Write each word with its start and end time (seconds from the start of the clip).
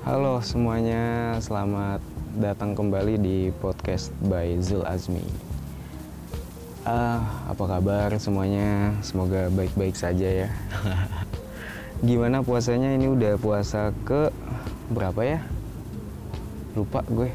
Halo 0.00 0.40
semuanya, 0.40 1.36
selamat 1.44 2.00
datang 2.40 2.72
kembali 2.72 3.20
di 3.20 3.52
podcast 3.60 4.08
by 4.24 4.56
Zul 4.64 4.80
Azmi. 4.88 5.20
Ah, 6.88 7.20
apa 7.44 7.68
kabar 7.68 8.08
semuanya? 8.16 8.96
Semoga 9.04 9.52
baik-baik 9.52 9.92
saja 9.92 10.24
ya. 10.24 10.48
Gimana 12.08 12.40
puasanya? 12.40 12.96
Ini 12.96 13.12
udah 13.12 13.36
puasa 13.36 13.92
ke 14.08 14.32
berapa 14.88 15.20
ya? 15.20 15.44
Lupa 16.72 17.04
gue. 17.04 17.28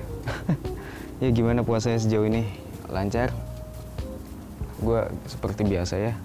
ya 1.21 1.29
gimana 1.29 1.61
puasanya 1.61 2.01
sejauh 2.01 2.25
ini? 2.25 2.49
Lancar? 2.89 3.29
Gue 4.81 5.05
seperti 5.29 5.69
biasa 5.69 6.01
ya, 6.01 6.17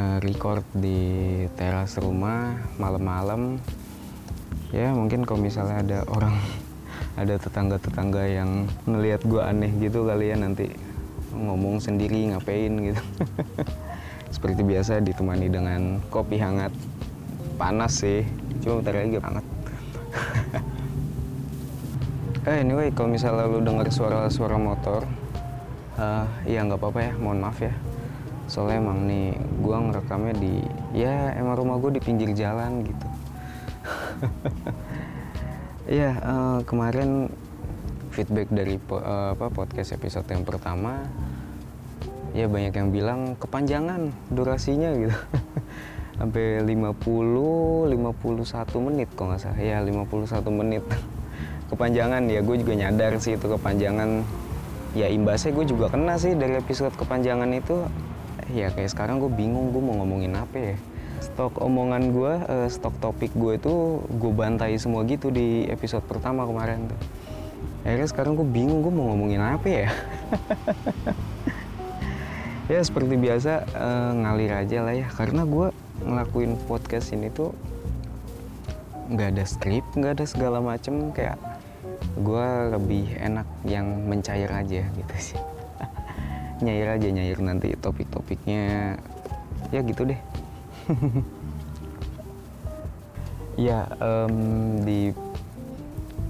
eh, 0.00 0.16
record 0.24 0.64
di 0.72 1.44
teras 1.60 2.00
rumah 2.00 2.56
malam-malam 2.80 3.60
ya 4.68 4.92
mungkin 4.92 5.24
kalau 5.24 5.40
misalnya 5.40 5.80
ada 5.80 5.98
orang 6.12 6.36
ada 7.18 7.34
tetangga-tetangga 7.40 8.22
yang 8.28 8.68
ngelihat 8.86 9.24
gue 9.26 9.42
aneh 9.42 9.72
gitu 9.80 10.06
kali 10.06 10.30
ya 10.30 10.36
nanti 10.38 10.70
ngomong 11.34 11.82
sendiri 11.82 12.30
ngapain 12.30 12.72
gitu. 12.78 13.02
Seperti 14.34 14.60
biasa 14.60 15.00
ditemani 15.00 15.48
dengan 15.48 15.98
kopi 16.12 16.38
hangat. 16.38 16.70
Panas 17.58 18.04
sih 18.04 18.22
cuma 18.62 18.82
bentar 18.82 18.94
lagi 18.94 19.18
hangat. 19.18 19.46
Eh 22.48 22.64
anyway 22.64 22.88
kalau 22.88 23.12
misalnya 23.12 23.44
lu 23.44 23.60
denger 23.60 23.92
suara-suara 23.92 24.56
motor 24.56 25.04
eh 26.00 26.56
ya 26.56 26.64
nggak 26.64 26.80
apa-apa 26.80 27.00
ya 27.04 27.12
mohon 27.20 27.44
maaf 27.44 27.60
ya. 27.60 27.74
Soalnya 28.48 28.88
emang 28.88 29.04
nih 29.04 29.36
gue 29.36 29.76
ngerekamnya 29.76 30.34
di 30.38 30.54
ya 30.96 31.36
emang 31.36 31.60
rumah 31.60 31.76
gue 31.76 31.98
di 31.98 32.00
pinggir 32.00 32.32
jalan 32.32 32.88
gitu 32.88 33.07
Iya, 35.88 36.20
eh, 36.20 36.58
kemarin 36.68 37.32
feedback 38.12 38.52
dari 38.52 38.76
po- 38.76 39.00
eh, 39.00 39.32
apa 39.32 39.48
podcast 39.48 39.96
episode 39.96 40.28
yang 40.28 40.44
pertama 40.44 41.00
ya 42.36 42.44
banyak 42.44 42.76
yang 42.76 42.92
bilang 42.92 43.20
kepanjangan 43.40 44.12
durasinya 44.28 44.92
gitu. 44.92 45.16
Sampai 46.20 46.60
50 46.60 47.88
51 47.88 48.84
menit 48.84 49.08
kok 49.16 49.32
nggak 49.32 49.40
salah. 49.40 49.56
Ya, 49.56 49.80
51 49.80 50.52
menit. 50.52 50.84
kepanjangan 51.68 52.24
ya 52.28 52.40
gue 52.40 52.56
juga 52.64 52.74
nyadar 52.76 53.20
sih 53.20 53.36
itu 53.36 53.44
kepanjangan 53.44 54.24
ya 54.96 55.06
imbasnya 55.12 55.52
gue 55.52 55.66
juga 55.68 55.92
kena 55.92 56.16
sih 56.16 56.32
dari 56.32 56.56
episode 56.56 56.96
kepanjangan 56.96 57.48
itu 57.52 57.84
ya 58.56 58.72
kayak 58.72 58.88
sekarang 58.88 59.20
gue 59.20 59.28
bingung 59.28 59.76
gue 59.76 59.82
mau 59.84 60.00
ngomongin 60.00 60.32
apa 60.32 60.56
ya 60.56 60.76
stok 61.18 61.58
omongan 61.62 62.14
gue, 62.14 62.32
eh, 62.46 62.68
stok 62.70 62.94
topik 63.02 63.34
gue 63.34 63.58
itu 63.58 64.02
gue 64.06 64.32
bantai 64.32 64.78
semua 64.78 65.02
gitu 65.06 65.30
di 65.30 65.66
episode 65.66 66.04
pertama 66.06 66.46
kemarin 66.46 66.86
tuh. 66.86 67.00
Akhirnya 67.82 68.08
sekarang 68.10 68.32
gue 68.38 68.46
bingung 68.46 68.82
gue 68.82 68.92
mau 68.92 69.14
ngomongin 69.14 69.42
apa 69.42 69.66
ya. 69.66 69.88
ya 72.72 72.80
seperti 72.84 73.14
biasa 73.16 73.52
eh, 73.66 74.10
ngalir 74.22 74.52
aja 74.54 74.78
lah 74.84 74.94
ya, 74.94 75.06
karena 75.10 75.42
gue 75.46 75.68
ngelakuin 76.04 76.54
podcast 76.70 77.10
ini 77.10 77.32
tuh 77.32 77.50
nggak 79.08 79.28
ada 79.34 79.44
skrip, 79.48 79.84
nggak 79.96 80.20
ada 80.20 80.24
segala 80.28 80.58
macem 80.60 81.10
kayak 81.16 81.40
gue 82.18 82.48
lebih 82.76 83.14
enak 83.18 83.46
yang 83.64 83.86
mencair 84.06 84.50
aja 84.52 84.84
gitu 84.84 85.14
sih. 85.16 85.40
nyair 86.64 86.98
aja 86.98 87.08
nyair 87.08 87.38
nanti 87.40 87.72
topik-topiknya 87.78 88.94
ya 89.72 89.80
gitu 89.80 90.04
deh. 90.04 90.20
ya 93.68 93.84
em, 94.00 94.34
di 94.82 95.12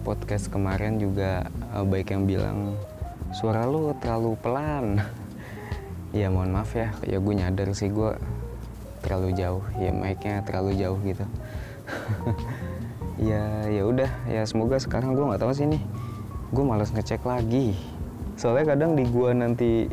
podcast 0.02 0.50
kemarin 0.50 0.98
juga 0.98 1.46
eh, 1.74 1.84
baik 1.86 2.10
yang 2.10 2.24
bilang 2.26 2.58
suara 3.30 3.68
lu 3.68 3.94
terlalu 4.02 4.34
pelan. 4.40 4.98
ya 6.18 6.32
mohon 6.32 6.50
maaf 6.56 6.72
ya, 6.72 6.90
ya 7.04 7.20
gue 7.20 7.34
nyadar 7.36 7.68
sih 7.76 7.92
gue 7.92 8.16
terlalu 9.04 9.36
jauh, 9.36 9.62
ya 9.78 9.94
mic-nya 9.94 10.42
terlalu 10.42 10.74
jauh 10.74 10.98
gitu. 11.04 11.24
ya 13.30 13.68
ya 13.68 13.82
udah, 13.84 14.10
ya 14.26 14.42
semoga 14.48 14.80
sekarang 14.80 15.14
gue 15.14 15.22
nggak 15.22 15.42
tahu 15.44 15.52
sih 15.54 15.68
nih, 15.68 15.82
gue 16.50 16.64
malas 16.64 16.90
ngecek 16.90 17.22
lagi. 17.22 17.78
Soalnya 18.38 18.78
kadang 18.78 18.94
di 18.94 19.02
gua 19.10 19.34
nanti 19.34 19.90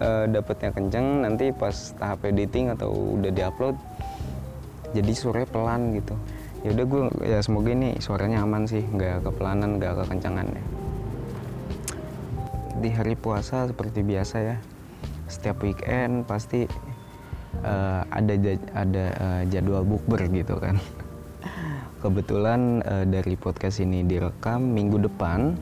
eh, 0.00 0.24
dapetnya 0.32 0.72
kenceng, 0.72 1.22
nanti 1.22 1.52
pas 1.52 1.94
tahap 2.00 2.24
editing 2.24 2.72
atau 2.72 2.90
udah 3.20 3.30
diupload 3.30 3.76
jadi 4.90 5.12
suaranya 5.14 5.48
pelan 5.48 5.82
gitu. 5.94 6.14
Ya 6.60 6.76
udah 6.76 6.84
gue 6.84 7.02
ya 7.24 7.38
semoga 7.40 7.70
ini 7.72 7.96
suaranya 8.02 8.44
aman 8.44 8.68
sih 8.68 8.84
nggak 8.84 9.24
kepelanan 9.24 9.80
nggak 9.80 10.04
kekencangan 10.04 10.46
ya. 10.50 10.64
Di 12.80 12.90
hari 12.92 13.14
puasa 13.16 13.68
seperti 13.68 14.00
biasa 14.04 14.36
ya 14.40 14.56
setiap 15.30 15.62
weekend 15.62 16.26
pasti 16.26 16.66
eh, 17.62 18.02
ada 18.10 18.34
ada 18.74 19.04
eh, 19.14 19.42
jadwal 19.48 19.86
bukber 19.86 20.26
gitu 20.28 20.58
kan. 20.58 20.76
Kebetulan 22.02 22.82
eh, 22.84 23.04
dari 23.08 23.38
podcast 23.38 23.80
ini 23.80 24.04
direkam 24.04 24.74
minggu 24.74 25.06
depan 25.06 25.54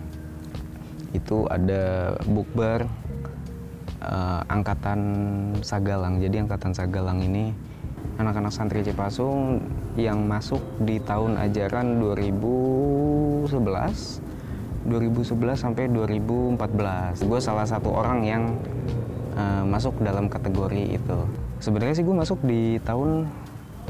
itu 1.12 1.46
ada 1.48 2.14
bukber 2.26 2.84
eh, 4.02 4.40
angkatan 4.50 5.00
Sagalang. 5.62 6.18
Jadi 6.22 6.42
angkatan 6.42 6.72
Sagalang 6.74 7.22
ini 7.22 7.54
anak-anak 8.18 8.50
santri 8.50 8.82
Cipasung 8.82 9.62
yang 9.94 10.26
masuk 10.26 10.62
di 10.82 10.98
tahun 11.02 11.38
ajaran 11.38 12.02
2011 12.02 13.50
2011 14.88 15.58
sampai 15.58 15.90
2014 15.90 17.26
gue 17.26 17.40
salah 17.42 17.66
satu 17.66 17.92
orang 17.94 18.24
yang 18.26 18.42
eh, 19.38 19.64
masuk 19.66 19.94
dalam 20.02 20.26
kategori 20.26 20.98
itu. 20.98 21.18
Sebenarnya 21.58 21.94
sih 21.98 22.06
gue 22.06 22.16
masuk 22.16 22.38
di 22.46 22.78
tahun 22.82 23.26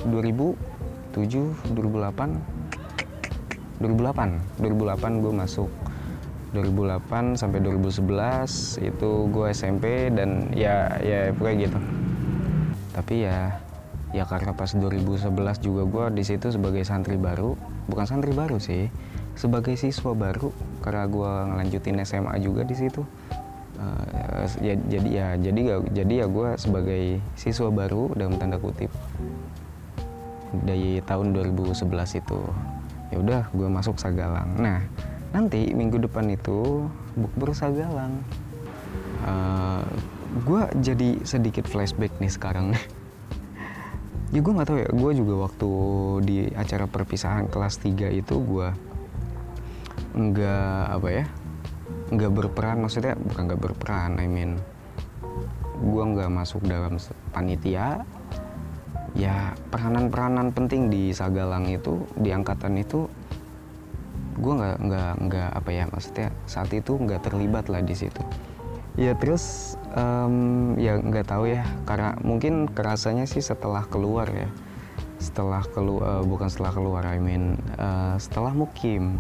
2007 0.09 1.75
2008 1.75 2.59
2008 3.79 4.61
2008 4.61 5.23
gue 5.23 5.33
masuk 5.33 5.71
2008 6.53 7.36
sampai 7.36 7.60
2011 7.60 8.81
itu 8.81 9.10
gue 9.28 9.47
SMP 9.53 10.09
dan 10.09 10.48
ya 10.56 10.97
ya 11.04 11.32
pokoknya 11.36 11.56
gitu. 11.69 11.78
Tapi 12.97 13.14
ya 13.28 13.60
ya 14.16 14.25
karena 14.25 14.56
pas 14.56 14.72
2011 14.72 15.28
juga 15.60 15.82
gue 15.84 16.04
di 16.16 16.25
situ 16.25 16.48
sebagai 16.48 16.81
santri 16.88 17.20
baru 17.20 17.53
bukan 17.92 18.09
santri 18.09 18.32
baru 18.32 18.56
sih 18.56 18.88
sebagai 19.36 19.76
siswa 19.76 20.16
baru 20.16 20.48
karena 20.81 21.04
gue 21.04 21.32
ngelanjutin 21.53 22.00
SMA 22.03 22.41
juga 22.41 22.65
di 22.65 22.75
situ. 22.75 23.04
Eh, 23.78 24.48
ya, 24.65 24.75
jadi 24.75 25.09
ya 25.09 25.26
jadi 25.38 25.60
ya 25.60 25.76
jadi 26.03 26.15
ya 26.25 26.26
gue 26.26 26.48
sebagai 26.59 27.22
siswa 27.38 27.70
baru 27.70 28.10
dalam 28.16 28.34
tanda 28.41 28.59
kutip 28.59 28.91
dari 30.65 30.98
tahun 31.04 31.36
2011 31.36 31.76
itu. 32.19 32.41
Ya 33.09 33.16
udah 33.20 33.42
gue 33.53 33.69
masuk 33.69 34.00
Sagalang. 34.00 34.59
Nah 34.59 34.82
nanti 35.31 35.72
minggu 35.77 36.00
depan 36.00 36.33
itu 36.33 36.89
bukber 37.15 37.53
Sagalang 37.53 38.25
gue 40.28 40.62
jadi 40.78 41.09
sedikit 41.25 41.65
flashback 41.66 42.12
nih 42.21 42.33
sekarang. 42.33 42.69
Ya 44.28 44.44
gue 44.44 44.53
nggak 44.53 44.69
tahu 44.69 44.77
ya. 44.77 44.89
Gue 44.93 45.16
juga 45.16 45.49
waktu 45.49 45.71
di 46.21 46.37
acara 46.53 46.84
perpisahan 46.84 47.49
kelas 47.49 47.81
3 47.81 48.12
itu 48.12 48.37
gue 48.37 48.69
nggak 50.12 50.84
apa 51.00 51.09
ya 51.09 51.25
nggak 52.12 52.33
berperan. 52.37 52.84
Maksudnya 52.84 53.16
bukan 53.16 53.49
nggak 53.49 53.56
berperan 53.56 54.21
I 54.21 54.28
mean 54.28 54.60
gue 55.81 56.05
nggak 56.12 56.28
masuk 56.28 56.60
dalam 56.69 57.00
panitia. 57.33 58.05
Ya 59.16 59.56
peranan-peranan 59.72 60.53
penting 60.53 60.93
di 60.93 61.09
Sagalang 61.16 61.65
itu 61.72 62.05
di 62.12 62.28
angkatan 62.28 62.77
itu 62.77 63.09
gue 64.39 64.53
nggak 64.55 64.77
nggak 64.81 65.13
nggak 65.27 65.51
apa 65.51 65.71
ya 65.75 65.85
maksudnya 65.91 66.29
saat 66.47 66.71
itu 66.71 66.95
nggak 66.95 67.27
terlibat 67.27 67.67
lah 67.67 67.83
di 67.83 67.95
situ. 67.99 68.23
Ya 68.99 69.15
terus 69.15 69.75
em, 69.95 70.75
ya 70.79 70.99
nggak 70.99 71.31
tahu 71.31 71.51
ya 71.51 71.63
karena 71.87 72.19
mungkin 72.23 72.67
kerasanya 72.71 73.27
sih 73.27 73.43
setelah 73.43 73.87
keluar 73.87 74.27
ya. 74.31 74.51
Setelah 75.19 75.63
keluar 75.75 76.23
bukan 76.23 76.47
setelah 76.47 76.73
keluar 76.75 77.03
I 77.07 77.19
mean 77.19 77.59
eh, 77.79 78.17
setelah 78.19 78.55
mukim. 78.55 79.19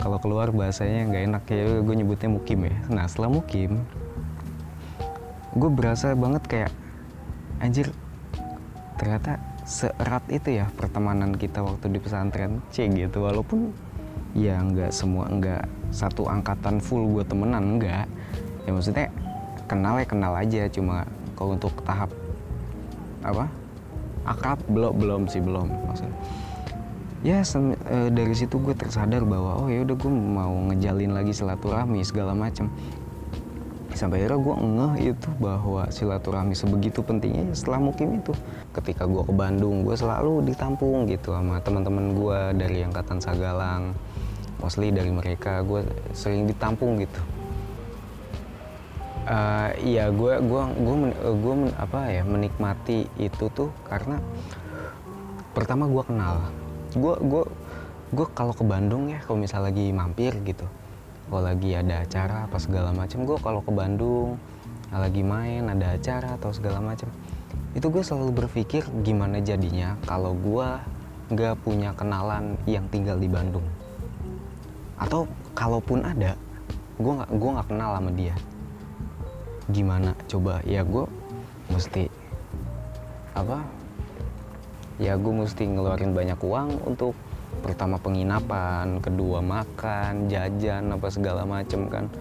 Kalau 0.00 0.16
keluar 0.16 0.48
bahasanya 0.48 1.12
nggak 1.12 1.24
enak 1.28 1.42
ya 1.52 1.64
gue 1.84 1.94
nyebutnya 1.96 2.28
mukim 2.32 2.64
ya. 2.64 2.76
Nah 2.88 3.04
setelah 3.04 3.40
mukim 3.40 3.84
gue 5.50 5.70
berasa 5.72 6.14
banget 6.14 6.42
kayak 6.46 6.72
anjir 7.58 7.90
ternyata 8.96 9.42
seerat 9.66 10.22
itu 10.30 10.62
ya 10.62 10.70
pertemanan 10.78 11.36
kita 11.36 11.60
waktu 11.64 11.88
di 11.92 11.98
pesantren 12.00 12.64
C 12.72 12.88
gitu. 12.88 13.24
Walaupun 13.24 13.89
ya 14.34 14.62
nggak 14.62 14.94
semua 14.94 15.26
nggak 15.26 15.64
satu 15.90 16.30
angkatan 16.30 16.78
full 16.78 17.06
gue 17.18 17.24
temenan 17.26 17.78
enggak 17.78 18.06
ya 18.64 18.70
maksudnya 18.70 19.08
kenal 19.66 19.98
ya 19.98 20.06
kenal 20.06 20.32
aja 20.38 20.62
cuma 20.70 21.06
kalau 21.34 21.56
untuk 21.58 21.74
tahap 21.82 22.10
apa 23.24 23.50
akrab 24.24 24.60
belum 24.68 24.92
belum 24.96 25.22
sih 25.28 25.40
belum 25.40 25.68
maksudnya. 25.88 26.16
Ya 27.20 27.44
eh, 27.44 28.08
dari 28.08 28.32
situ 28.32 28.56
gue 28.56 28.72
tersadar 28.72 29.28
bahwa 29.28 29.60
oh 29.60 29.68
ya 29.68 29.84
udah 29.84 29.96
gue 29.96 30.12
mau 30.12 30.56
ngejalin 30.72 31.12
lagi 31.12 31.36
silaturahmi 31.36 32.00
segala 32.00 32.32
macem. 32.32 32.72
Sampai 33.92 34.24
akhirnya 34.24 34.40
gue 34.40 34.56
ngeh 34.56 34.94
itu 35.12 35.28
bahwa 35.36 35.84
silaturahmi 35.92 36.56
sebegitu 36.56 37.04
pentingnya 37.04 37.52
setelah 37.52 37.92
mukim 37.92 38.16
itu. 38.16 38.32
Ketika 38.72 39.04
gue 39.04 39.20
ke 39.20 39.32
Bandung 39.36 39.84
gue 39.84 39.92
selalu 39.92 40.48
ditampung 40.48 41.04
gitu 41.12 41.36
sama 41.36 41.60
teman-teman 41.60 42.16
gue 42.16 42.38
dari 42.56 42.88
angkatan 42.88 43.20
Sagalang 43.20 43.92
mostly 44.60 44.92
dari 44.94 45.10
mereka. 45.10 45.64
Gue 45.64 45.82
sering 46.14 46.46
ditampung 46.46 47.00
gitu. 47.00 47.20
Eh, 49.26 49.70
iya 49.84 50.08
gue 50.08 50.40
gue 50.40 50.62
gue 50.80 50.96
gue 51.40 51.54
apa 51.76 52.00
ya 52.08 52.22
menikmati 52.24 53.08
itu 53.20 53.48
tuh 53.52 53.72
karena 53.88 54.20
pertama 55.56 55.88
gue 55.90 56.04
kenal. 56.06 56.46
Gue 56.94 57.16
gue 57.18 57.44
gue 58.10 58.26
kalau 58.34 58.50
ke 58.50 58.66
Bandung 58.66 59.06
ya 59.06 59.22
kalau 59.22 59.38
misal 59.38 59.62
lagi 59.62 59.94
mampir 59.94 60.34
gitu 60.42 60.66
kalau 61.30 61.46
lagi 61.46 61.78
ada 61.78 62.02
acara 62.02 62.50
apa 62.50 62.58
segala 62.58 62.90
macam 62.90 63.22
gue 63.22 63.38
kalau 63.38 63.62
ke 63.62 63.70
Bandung 63.70 64.34
lagi 64.90 65.22
main 65.22 65.70
ada 65.70 65.94
acara 65.94 66.34
atau 66.34 66.50
segala 66.50 66.82
macam 66.82 67.06
itu 67.78 67.86
gue 67.86 68.02
selalu 68.02 68.44
berpikir 68.44 68.82
gimana 69.06 69.38
jadinya 69.38 69.94
kalau 70.10 70.34
gue 70.34 70.68
nggak 71.30 71.62
punya 71.62 71.94
kenalan 71.94 72.58
yang 72.66 72.90
tinggal 72.90 73.14
di 73.14 73.30
Bandung 73.30 73.62
atau 75.00 75.24
kalaupun 75.56 76.04
ada 76.04 76.36
gue 77.00 77.12
nggak 77.16 77.30
gue 77.32 77.50
nggak 77.56 77.68
kenal 77.72 77.90
sama 77.96 78.10
dia. 78.12 78.36
Gimana? 79.72 80.12
Coba 80.28 80.60
ya 80.68 80.84
gue 80.84 81.08
mesti 81.72 82.04
apa? 83.32 83.64
Ya 85.00 85.16
gue 85.16 85.32
mesti 85.32 85.64
ngeluarin 85.64 86.12
banyak 86.12 86.36
uang 86.36 86.84
untuk 86.84 87.16
pertama 87.64 87.96
penginapan 87.96 89.00
kedua 89.00 89.40
makan 89.40 90.28
jajan 90.28 90.92
apa 90.92 91.08
segala 91.08 91.48
macem 91.48 91.88
kan. 91.88 92.12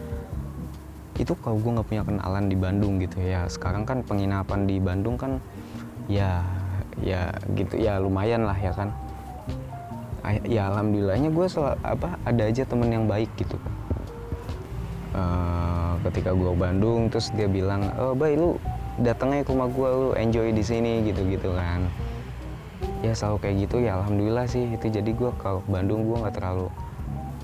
Itu 1.19 1.35
kalau 1.43 1.59
gue 1.59 1.75
nggak 1.75 1.87
punya 1.91 2.03
kenalan 2.07 2.47
di 2.47 2.55
Bandung 2.55 3.03
gitu 3.03 3.19
ya. 3.19 3.43
Sekarang 3.51 3.83
kan 3.83 3.99
penginapan 4.07 4.63
di 4.63 4.79
Bandung 4.79 5.19
kan 5.19 5.43
ya 6.07 6.47
ya 7.03 7.31
gitu 7.55 7.75
ya 7.75 7.99
lumayan 7.99 8.47
lah 8.47 8.55
ya 8.55 8.71
kan 8.71 8.91
ya 10.45 10.69
alhamdulillahnya 10.71 11.29
gue 11.31 11.47
apa 11.83 12.19
ada 12.27 12.43
aja 12.43 12.63
temen 12.67 12.89
yang 12.91 13.05
baik 13.07 13.31
gitu. 13.39 13.55
Eh, 15.09 15.93
ketika 16.05 16.37
gue 16.37 16.53
Bandung 16.53 17.09
terus 17.09 17.33
dia 17.33 17.49
bilang 17.49 17.89
oh 17.97 18.13
bay 18.13 18.37
lu 18.37 18.61
datangnya 19.01 19.41
ke 19.41 19.49
rumah 19.49 19.65
gue 19.71 19.89
lu 19.89 20.09
enjoy 20.13 20.53
di 20.53 20.61
sini 20.61 21.01
gitu 21.07 21.25
gitu 21.25 21.49
kan. 21.57 21.89
Ya 23.01 23.15
selalu 23.15 23.37
kayak 23.41 23.55
gitu 23.67 23.75
ya 23.81 23.97
alhamdulillah 23.97 24.45
sih 24.45 24.69
itu. 24.69 24.85
Jadi 24.91 25.17
gue 25.17 25.31
kalau 25.41 25.65
Bandung 25.65 26.05
gue 26.05 26.17
nggak 26.19 26.35
terlalu 26.35 26.69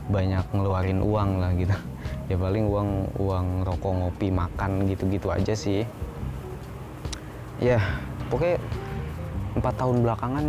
banyak 0.05 0.45
ngeluarin 0.53 0.99
uang 1.01 1.29
lah 1.41 1.51
gitu. 1.57 1.73
Ya 2.25 2.41
paling 2.41 2.65
uang 2.65 2.89
uang 3.21 3.47
rokok 3.69 3.93
ngopi 4.01 4.33
makan 4.33 4.89
gitu 4.89 5.05
gitu 5.09 5.29
aja 5.29 5.53
sih. 5.53 5.85
Ya 7.61 7.77
pokoknya 8.29 8.57
empat 9.57 9.73
tahun 9.77 10.01
belakangan 10.01 10.45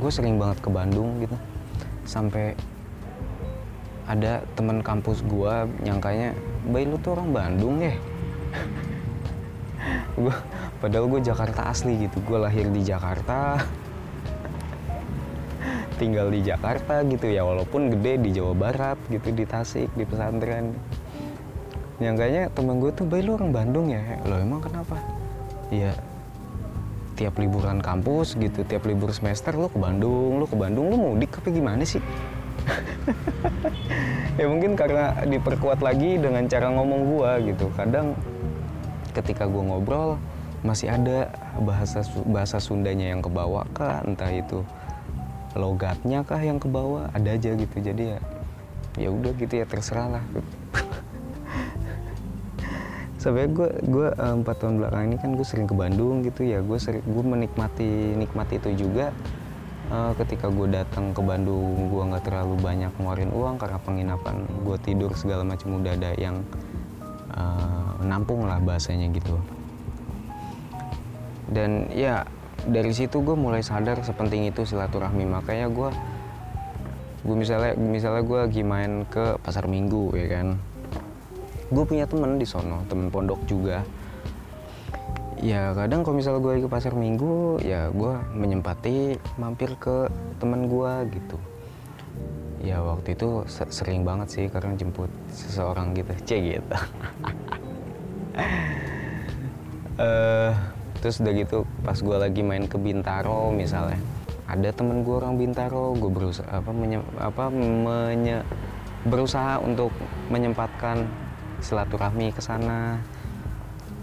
gue 0.00 0.10
sering 0.12 0.40
banget 0.40 0.58
ke 0.64 0.68
Bandung 0.72 1.20
gitu 1.20 1.36
sampai 2.04 2.54
ada 4.06 4.42
teman 4.58 4.82
kampus 4.82 5.22
gua 5.24 5.64
nyangkanya 5.80 6.34
bay 6.68 6.84
lu 6.84 6.98
tuh 6.98 7.14
orang 7.14 7.30
Bandung 7.30 7.78
ya? 7.80 7.94
Gua 10.14 10.36
padahal 10.78 11.08
gue 11.08 11.20
Jakarta 11.24 11.72
asli 11.72 12.06
gitu. 12.06 12.20
Gue 12.22 12.38
lahir 12.38 12.68
di 12.68 12.84
Jakarta 12.84 13.56
tinggal 16.00 16.28
di 16.28 16.44
Jakarta 16.44 17.00
gitu 17.06 17.32
ya 17.32 17.42
walaupun 17.42 17.88
gede 17.96 18.20
di 18.20 18.30
Jawa 18.36 18.54
Barat 18.54 18.98
gitu 19.08 19.32
di 19.32 19.44
Tasik 19.48 19.88
di 19.96 20.04
pesantren. 20.04 20.76
Nyangkanya 21.98 22.52
temen 22.52 22.78
gue 22.78 22.92
tuh 22.94 23.08
bay 23.08 23.24
lu 23.24 23.34
orang 23.34 23.50
Bandung 23.50 23.90
ya? 23.90 24.02
Lo 24.26 24.38
emang 24.38 24.60
kenapa? 24.60 25.00
Ya 25.72 25.96
tiap 27.22 27.38
liburan 27.38 27.78
kampus 27.78 28.34
gitu 28.34 28.66
tiap 28.66 28.82
libur 28.82 29.14
semester 29.14 29.54
lu 29.54 29.70
ke 29.70 29.78
Bandung 29.78 30.42
lu 30.42 30.46
ke 30.50 30.58
Bandung 30.58 30.90
lu 30.90 30.98
mudik 30.98 31.38
apa 31.38 31.54
gimana 31.54 31.86
sih? 31.86 32.02
Ya 34.40 34.48
mungkin 34.48 34.72
karena 34.72 35.12
diperkuat 35.28 35.84
lagi 35.84 36.16
dengan 36.16 36.48
cara 36.48 36.72
ngomong 36.72 37.04
gua 37.04 37.36
gitu. 37.44 37.68
Kadang 37.76 38.16
ketika 39.12 39.44
gua 39.44 39.60
ngobrol 39.60 40.16
masih 40.64 40.88
ada 40.88 41.28
bahasa 41.60 42.00
bahasa 42.24 42.56
Sundanya 42.56 43.12
yang 43.12 43.20
kebawa 43.20 43.68
kah? 43.76 44.00
Entah 44.08 44.32
itu 44.32 44.64
logatnya 45.52 46.24
kah 46.24 46.40
yang 46.40 46.56
kebawa? 46.56 47.12
Ada 47.12 47.36
aja 47.36 47.50
gitu. 47.60 47.76
Jadi 47.76 48.16
ya 48.16 48.18
ya 48.96 49.08
udah 49.12 49.36
gitu 49.36 49.52
ya 49.52 49.68
terserah 49.68 50.08
lah 50.16 50.24
sampai 53.22 53.46
gue 53.46 53.70
gue 53.86 54.08
eh, 54.10 54.34
empat 54.34 54.66
tahun 54.66 54.82
belakang 54.82 55.14
ini 55.14 55.16
kan 55.22 55.30
gue 55.38 55.46
sering 55.46 55.70
ke 55.70 55.74
Bandung 55.78 56.26
gitu 56.26 56.42
ya. 56.42 56.58
Gue 56.58 56.82
sering 56.82 57.06
gue 57.06 57.22
menikmati 57.22 58.18
nikmati 58.18 58.58
itu 58.58 58.90
juga. 58.90 59.14
Eh, 59.94 60.12
ketika 60.18 60.50
gue 60.50 60.66
datang 60.66 61.14
ke 61.14 61.22
Bandung 61.22 61.86
gue 61.86 62.02
nggak 62.02 62.26
terlalu 62.26 62.58
banyak 62.58 62.90
ngeluarin 62.98 63.30
uang 63.30 63.54
karena 63.62 63.78
penginapan 63.78 64.42
gue 64.66 64.76
tidur 64.82 65.14
segala 65.14 65.46
macam 65.46 65.78
udah 65.78 65.94
ada 65.94 66.10
yang 66.18 66.42
eh, 67.30 67.90
nampung 68.02 68.42
lah 68.50 68.58
bahasanya 68.58 69.06
gitu. 69.14 69.38
Dan 71.46 71.94
ya 71.94 72.26
dari 72.66 72.90
situ 72.90 73.22
gue 73.22 73.38
mulai 73.38 73.62
sadar 73.62 74.02
sepenting 74.02 74.50
itu 74.50 74.66
silaturahmi. 74.66 75.22
Makanya 75.30 75.70
gue 75.70 75.94
gue 77.22 77.36
misalnya 77.38 77.78
misalnya 77.78 78.26
gue 78.26 78.38
lagi 78.50 78.62
main 78.66 79.06
ke 79.06 79.38
pasar 79.46 79.70
minggu 79.70 80.10
ya 80.18 80.26
kan 80.26 80.58
gue 81.72 81.84
punya 81.88 82.04
temen 82.04 82.36
di 82.36 82.44
sono 82.44 82.84
temen 82.86 83.08
pondok 83.08 83.40
juga. 83.48 83.80
Ya 85.42 85.74
kadang 85.74 86.06
kalau 86.06 86.20
misalnya 86.20 86.38
gue 86.38 86.62
ke 86.62 86.70
pasar 86.70 86.94
minggu 86.94 87.58
ya 87.64 87.90
gue 87.90 88.14
menyempati 88.36 89.18
mampir 89.40 89.74
ke 89.80 90.06
teman 90.38 90.70
gue 90.70 90.92
gitu. 91.18 91.38
Ya 92.62 92.78
waktu 92.78 93.18
itu 93.18 93.42
se- 93.50 93.72
sering 93.74 94.06
banget 94.06 94.28
sih 94.30 94.44
karena 94.46 94.78
jemput 94.78 95.10
seseorang 95.32 95.98
gitu 95.98 96.12
c 96.28 96.30
gitu. 96.60 96.76
Eh 99.98 100.54
terus 101.02 101.18
udah 101.18 101.34
gitu 101.34 101.66
pas 101.82 101.98
gue 101.98 102.14
lagi 102.14 102.46
main 102.46 102.62
ke 102.70 102.78
Bintaro 102.78 103.50
misalnya 103.50 103.98
ada 104.46 104.70
temen 104.70 105.02
gue 105.02 105.18
orang 105.18 105.34
Bintaro 105.34 105.98
gue 105.98 106.06
berusaha 106.06 106.46
apa 106.46 106.70
menye, 106.70 107.02
apa 107.18 107.50
menye, 107.50 108.46
berusaha 109.02 109.58
untuk 109.58 109.90
menyempatkan 110.30 111.02
silaturahmi 111.62 112.34
ke 112.34 112.42
sana. 112.42 112.98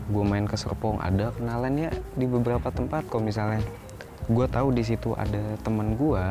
Gue 0.09 0.25
main 0.25 0.49
ke 0.49 0.57
Serpong 0.57 0.97
ada 0.97 1.29
kenalan 1.37 1.75
ya 1.77 1.91
di 2.17 2.25
beberapa 2.25 2.73
tempat. 2.73 3.05
Kok 3.05 3.21
misalnya 3.21 3.61
gue 4.25 4.45
tahu 4.49 4.73
di 4.73 4.81
situ 4.81 5.13
ada 5.13 5.59
teman 5.61 5.93
gue 5.93 6.23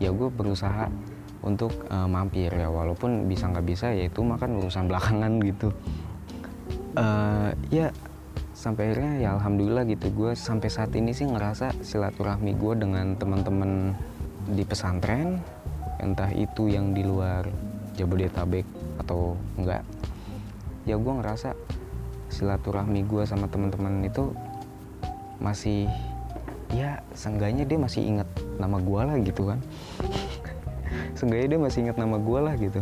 ya 0.00 0.08
gue 0.08 0.28
berusaha 0.32 0.88
untuk 1.44 1.74
eh, 1.90 2.08
mampir 2.08 2.48
ya. 2.54 2.72
Walaupun 2.72 3.28
bisa 3.28 3.50
nggak 3.52 3.66
bisa 3.66 3.92
ya 3.92 4.08
itu 4.08 4.24
makan 4.24 4.64
urusan 4.64 4.88
belakangan 4.88 5.32
gitu. 5.44 5.68
Eh, 6.96 7.50
ya 7.68 7.92
sampai 8.56 8.92
akhirnya 8.92 9.12
ya 9.20 9.28
alhamdulillah 9.36 9.84
gitu. 9.84 10.08
Gue 10.16 10.32
sampai 10.32 10.72
saat 10.72 10.94
ini 10.96 11.12
sih 11.12 11.28
ngerasa 11.28 11.76
silaturahmi 11.84 12.56
gue 12.56 12.74
dengan 12.80 13.12
teman-teman 13.20 13.92
di 14.48 14.64
pesantren 14.64 15.36
entah 16.00 16.32
itu 16.32 16.72
yang 16.72 16.96
di 16.96 17.04
luar 17.04 17.44
Jabodetabek 17.94 18.64
atau 18.96 19.36
enggak 19.60 19.84
ya 20.90 20.98
gue 20.98 21.12
ngerasa 21.22 21.54
silaturahmi 22.30 23.06
gue 23.06 23.22
sama 23.26 23.46
teman-teman 23.46 24.02
itu 24.02 24.34
masih 25.38 25.86
ya 26.70 27.02
seenggaknya 27.14 27.66
dia 27.66 27.78
masih 27.78 28.02
inget 28.06 28.28
nama 28.58 28.78
gue 28.78 29.00
lah 29.02 29.16
gitu 29.22 29.42
kan. 29.50 29.58
Seenggaknya 31.18 31.56
dia 31.56 31.60
masih 31.60 31.78
inget 31.86 31.96
nama 31.98 32.16
gue 32.18 32.40
lah 32.40 32.54
gitu. 32.58 32.80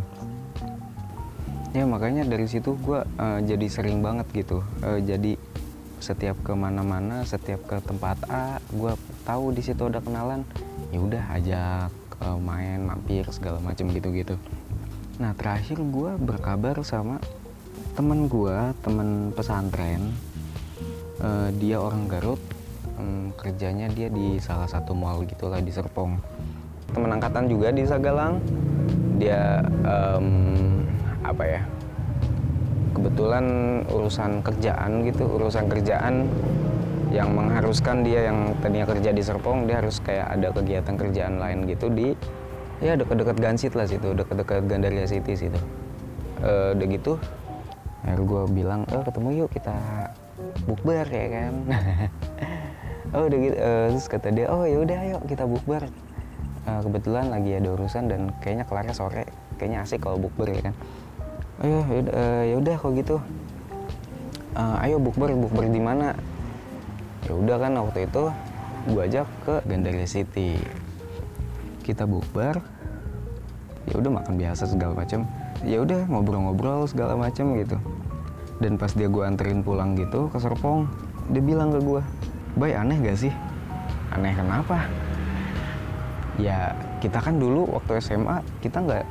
Ya 1.73 1.85
makanya 1.85 2.25
dari 2.25 2.49
situ 2.49 2.77
gue 2.81 3.01
eh, 3.01 3.39
jadi 3.45 3.65
sering 3.69 4.01
banget 4.01 4.29
gitu. 4.33 4.61
Eh, 4.85 5.01
jadi 5.05 5.37
setiap 5.99 6.39
ke 6.47 6.55
mana-mana 6.55 7.27
setiap 7.27 7.59
ke 7.67 7.77
tempat 7.83 8.15
A 8.31 8.63
gue 8.71 8.95
tahu 9.25 9.51
di 9.53 9.61
situ 9.65 9.85
ada 9.85 10.01
kenalan. 10.01 10.45
Ya 10.93 10.99
udah 11.01 11.23
ajak 11.33 11.91
eh, 12.21 12.39
main 12.41 12.85
mampir 12.85 13.25
segala 13.33 13.57
macam 13.61 13.89
gitu-gitu. 13.89 14.37
Nah 15.19 15.33
terakhir 15.35 15.81
gue 15.81 16.11
berkabar 16.21 16.79
sama 16.85 17.17
temen 17.93 18.29
gue 18.29 18.57
temen 18.81 19.31
pesantren 19.33 20.13
Eh, 21.19 21.49
dia 21.59 21.75
orang 21.83 22.07
Garut 22.07 22.39
Em, 22.99 23.31
kerjanya 23.39 23.87
dia 23.87 24.11
di 24.11 24.35
salah 24.43 24.67
satu 24.67 24.91
mall 24.91 25.23
gitulah 25.23 25.63
di 25.63 25.71
Serpong. 25.71 26.19
Temen 26.91 27.07
angkatan 27.07 27.47
juga 27.47 27.71
di 27.71 27.87
Sagalang. 27.87 28.43
Dia 29.15 29.63
em, 29.87 30.27
apa 31.23 31.43
ya 31.47 31.61
kebetulan 32.91 33.45
urusan 33.87 34.43
kerjaan 34.43 35.07
gitu 35.07 35.23
urusan 35.27 35.71
kerjaan 35.71 36.27
yang 37.15 37.31
mengharuskan 37.31 38.03
dia 38.03 38.27
yang 38.27 38.51
tadinya 38.59 38.87
kerja 38.91 39.15
di 39.15 39.23
Serpong 39.23 39.63
dia 39.63 39.79
harus 39.79 40.03
kayak 40.03 40.35
ada 40.35 40.51
kegiatan 40.51 40.95
kerjaan 40.99 41.39
lain 41.39 41.63
gitu 41.71 41.87
di 41.87 42.11
ya 42.83 42.99
deket-deket 42.99 43.37
Gansit 43.39 43.73
lah 43.79 43.87
situ 43.87 44.11
deket-deket 44.11 44.67
Gandaria 44.67 45.07
City 45.07 45.39
situ. 45.39 45.59
Uh, 46.39 46.71
udah 46.75 46.87
gitu 46.87 47.13
akhirnya 48.03 48.25
gue 48.25 48.41
bilang 48.55 48.81
oh 48.95 49.03
ketemu 49.03 49.29
yuk 49.45 49.49
kita 49.51 49.75
bukber 50.65 51.05
ya 51.07 51.27
kan. 51.27 51.53
Oh 53.09 53.25
udah 53.25 53.39
gitu 53.41 53.57
uh, 53.57 53.85
terus 53.89 54.05
kata 54.05 54.29
dia 54.29 54.45
oh 54.53 54.69
ya 54.69 54.77
udah 54.85 54.97
ayo 55.01 55.17
kita 55.25 55.49
bukber. 55.49 55.89
Uh, 56.69 56.79
kebetulan 56.85 57.33
lagi 57.33 57.57
ada 57.57 57.73
urusan 57.73 58.05
dan 58.05 58.29
kayaknya 58.37 58.69
kelarnya 58.69 58.93
sore 58.93 59.25
kayaknya 59.57 59.81
asik 59.81 60.05
kalau 60.05 60.21
bukber 60.21 60.53
ya 60.53 60.69
kan. 60.69 60.75
Ayo 61.65 61.81
yaudah, 61.89 62.13
uh, 62.13 62.43
ya 62.45 62.55
udah 62.61 62.75
kalau 62.77 62.93
gitu. 62.93 63.17
Uh, 64.53 64.77
ayo 64.85 65.01
bukber 65.01 65.33
bukber 65.33 65.73
di 65.73 65.81
mana? 65.81 66.13
Ya 67.25 67.33
udah 67.33 67.57
kan 67.57 67.73
waktu 67.81 68.05
itu 68.05 68.23
gue 68.93 69.01
ajak 69.01 69.27
ke 69.41 69.55
Gandaria 69.65 70.05
City. 70.05 70.61
Kita 71.81 72.05
bukber 72.05 72.61
ya 73.89 73.95
udah 73.97 74.21
makan 74.21 74.37
biasa 74.37 74.69
segala 74.69 74.93
macam 74.93 75.25
ya 75.65 75.83
udah 75.83 76.07
ngobrol-ngobrol 76.07 76.87
segala 76.87 77.15
macam 77.19 77.55
gitu. 77.57 77.77
Dan 78.59 78.75
pas 78.75 78.91
dia 78.91 79.07
gue 79.07 79.23
anterin 79.23 79.63
pulang 79.63 79.95
gitu 79.95 80.27
ke 80.27 80.37
Serpong 80.39 80.89
dia 81.29 81.43
bilang 81.45 81.69
ke 81.69 81.79
gue 81.79 82.01
Bay 82.57 82.73
aneh 82.73 82.97
gak 82.99 83.17
sih? 83.21 83.33
Aneh 84.11 84.33
kenapa? 84.33 84.89
Ya 86.41 86.73
kita 86.99 87.21
kan 87.21 87.37
dulu 87.37 87.69
waktu 87.69 88.01
SMA 88.01 88.41
kita 88.59 88.81
nggak 88.81 89.05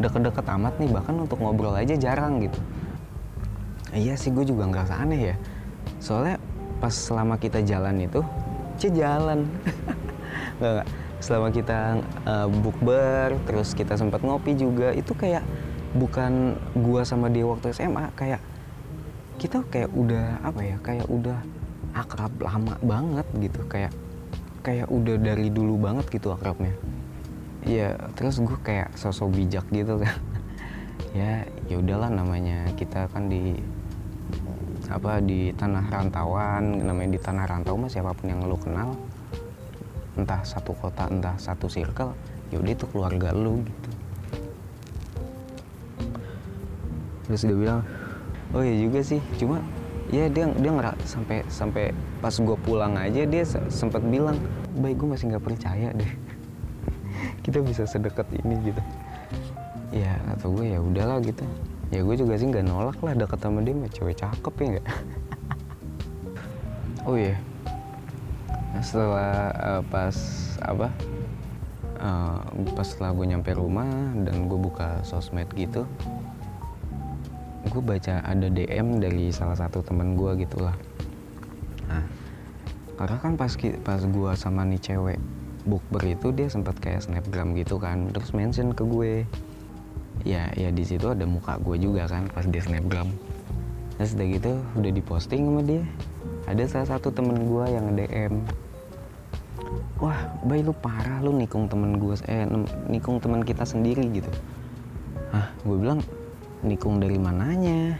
deket-deket 0.00 0.46
amat 0.56 0.74
nih 0.80 0.88
bahkan 0.90 1.14
untuk 1.20 1.38
ngobrol 1.38 1.76
aja 1.76 1.94
jarang 1.94 2.40
gitu. 2.40 2.58
Iya 3.92 4.16
sih 4.16 4.32
gue 4.32 4.48
juga 4.48 4.64
ngerasa 4.66 4.96
aneh 4.96 5.34
ya. 5.34 5.36
Soalnya 6.00 6.40
pas 6.80 6.94
selama 6.94 7.36
kita 7.36 7.60
jalan 7.60 8.00
itu 8.00 8.24
cie 8.80 8.90
jalan. 8.90 9.44
Nggak 10.58 10.72
nggak. 10.80 10.88
Selama 11.20 11.48
kita 11.52 12.00
uh, 12.24 12.48
bukber 12.48 13.36
terus 13.44 13.76
kita 13.76 13.92
sempat 14.00 14.24
ngopi 14.24 14.56
juga 14.56 14.96
itu 14.96 15.12
kayak 15.12 15.44
bukan 15.96 16.54
gua 16.78 17.02
sama 17.02 17.26
dia 17.30 17.46
waktu 17.46 17.74
SMA 17.74 18.14
kayak 18.14 18.40
kita 19.40 19.64
kayak 19.72 19.90
udah 19.96 20.38
apa 20.44 20.60
ya 20.60 20.76
kayak 20.84 21.08
udah 21.08 21.40
akrab 21.96 22.30
lama 22.38 22.76
banget 22.84 23.26
gitu 23.40 23.60
kayak 23.66 23.90
kayak 24.60 24.86
udah 24.92 25.16
dari 25.16 25.48
dulu 25.48 25.80
banget 25.80 26.06
gitu 26.12 26.30
akrabnya. 26.30 26.76
Ya 27.64 27.96
terus 28.16 28.40
gue 28.40 28.56
kayak 28.60 28.92
sosok 28.96 29.32
bijak 29.36 29.66
gitu 29.72 30.00
kan. 30.00 30.16
Ya 31.10 31.42
ya 31.66 31.80
udahlah 31.80 32.06
namanya 32.06 32.70
kita 32.78 33.10
kan 33.10 33.26
di 33.26 33.58
apa 34.90 35.18
di 35.18 35.50
tanah 35.54 35.86
rantauan 35.90 36.86
namanya 36.86 37.18
di 37.18 37.20
tanah 37.22 37.50
rantau 37.50 37.74
mah 37.74 37.90
siapa 37.90 38.14
pun 38.14 38.30
yang 38.30 38.42
lu 38.46 38.54
kenal 38.54 38.94
entah 40.14 40.42
satu 40.42 40.70
kota 40.74 41.06
entah 41.06 41.34
satu 41.38 41.66
circle 41.66 42.14
yaudah 42.50 42.74
itu 42.74 42.86
keluarga 42.90 43.30
lu 43.30 43.62
gitu 43.62 43.90
terus 47.30 47.46
dia 47.46 47.54
bilang 47.54 47.80
oh 48.50 48.62
ya 48.66 48.74
juga 48.74 49.00
sih. 49.06 49.22
Cuma 49.38 49.62
ya 50.10 50.26
dia 50.26 50.50
dia 50.50 50.70
ngerak 50.74 50.98
sampai 51.06 51.46
sampai 51.46 51.94
pas 52.18 52.34
gue 52.34 52.56
pulang 52.66 52.98
aja 52.98 53.22
dia 53.22 53.46
sempat 53.70 54.02
bilang 54.02 54.34
baik 54.82 54.98
gue 54.98 55.08
masih 55.14 55.30
nggak 55.30 55.44
percaya 55.46 55.94
deh. 55.94 56.12
Kita 57.46 57.62
bisa 57.62 57.86
sedekat 57.86 58.26
ini 58.42 58.74
gitu. 58.74 58.82
Ya 59.94 60.18
atau 60.34 60.50
gue 60.50 60.74
ya 60.74 60.82
udahlah 60.82 61.22
gitu. 61.22 61.46
Ya 61.94 62.02
gue 62.02 62.14
juga 62.18 62.34
sih 62.34 62.50
nggak 62.50 62.66
nolak 62.66 62.98
lah 62.98 63.14
deket 63.14 63.38
sama 63.38 63.62
dia 63.62 63.74
mah 63.78 63.90
cewek 63.90 64.18
cakep 64.18 64.54
ya 64.58 64.66
nggak? 64.78 64.88
Oh 67.08 67.16
iya. 67.16 67.32
Yeah 67.32 67.40
setelah 68.78 69.50
uh, 69.58 69.82
pas 69.90 70.16
apa 70.62 70.88
uh, 71.98 72.38
pas 72.78 72.86
setelah 72.86 73.10
gue 73.10 73.26
nyampe 73.34 73.50
rumah 73.50 73.90
dan 74.22 74.46
gue 74.46 74.58
buka 74.58 75.02
sosmed 75.02 75.50
gitu 75.58 75.84
gue 77.68 77.82
baca 77.84 78.24
ada 78.24 78.48
DM 78.48 79.04
dari 79.04 79.28
salah 79.28 79.58
satu 79.58 79.84
temen 79.84 80.16
gue 80.16 80.32
gitulah. 80.40 80.72
Nah 81.92 82.04
karena 82.96 83.16
kan 83.20 83.32
pas 83.36 83.52
pas 83.84 84.00
gue 84.00 84.32
sama 84.36 84.64
nih 84.68 84.80
cewek 84.80 85.20
bukber 85.68 86.16
itu 86.16 86.32
dia 86.32 86.48
sempat 86.48 86.76
kayak 86.80 87.04
snapgram 87.04 87.52
gitu 87.56 87.76
kan 87.76 88.08
terus 88.12 88.32
mention 88.32 88.72
ke 88.72 88.84
gue. 88.88 89.28
Ya 90.24 90.52
ya 90.56 90.68
di 90.72 90.84
situ 90.84 91.08
ada 91.12 91.24
muka 91.24 91.60
gue 91.60 91.76
juga 91.76 92.08
kan 92.08 92.28
pas 92.32 92.48
dia 92.48 92.64
snapgram. 92.64 93.12
Terus 94.00 94.16
udah 94.16 94.26
gitu 94.32 94.52
udah 94.80 94.92
diposting 94.96 95.44
sama 95.44 95.60
dia 95.60 95.84
ada 96.48 96.64
salah 96.66 96.88
satu 96.96 97.12
temen 97.12 97.46
gue 97.46 97.64
yang 97.68 97.86
DM 97.94 98.34
wah 100.00 100.16
bay 100.48 100.64
lu 100.64 100.72
parah 100.72 101.20
lu 101.20 101.36
nikung 101.36 101.68
temen 101.68 102.00
gue 102.00 102.16
eh 102.26 102.48
nikung 102.88 103.20
temen 103.20 103.44
kita 103.44 103.62
sendiri 103.68 104.02
gitu. 104.08 104.32
Ah 105.30 105.52
gue 105.62 105.76
bilang 105.76 106.00
nikung 106.62 107.00
dari 107.00 107.16
mananya? 107.16 107.96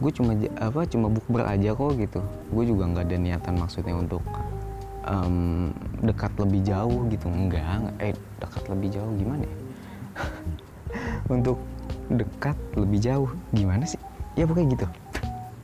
Gue 0.00 0.10
cuma 0.14 0.32
apa 0.56 0.88
cuma 0.88 1.12
bukber 1.12 1.44
aja 1.44 1.76
kok 1.76 1.92
gitu. 2.00 2.20
Gue 2.48 2.64
juga 2.64 2.88
nggak 2.88 3.04
ada 3.10 3.16
niatan 3.20 3.54
maksudnya 3.60 3.94
untuk 3.94 4.24
um, 5.04 5.70
dekat 6.00 6.32
lebih 6.40 6.60
jauh 6.64 7.04
gitu. 7.12 7.26
Enggak, 7.28 7.92
eh 8.00 8.16
dekat 8.40 8.64
lebih 8.72 8.88
jauh 8.96 9.12
gimana 9.16 9.44
ya? 9.44 9.56
Untuk 11.36 11.58
dekat 12.10 12.58
lebih 12.74 12.98
jauh 12.98 13.30
gimana 13.54 13.84
sih? 13.86 14.00
Ya 14.34 14.48
pokoknya 14.48 14.74
gitu. 14.74 14.86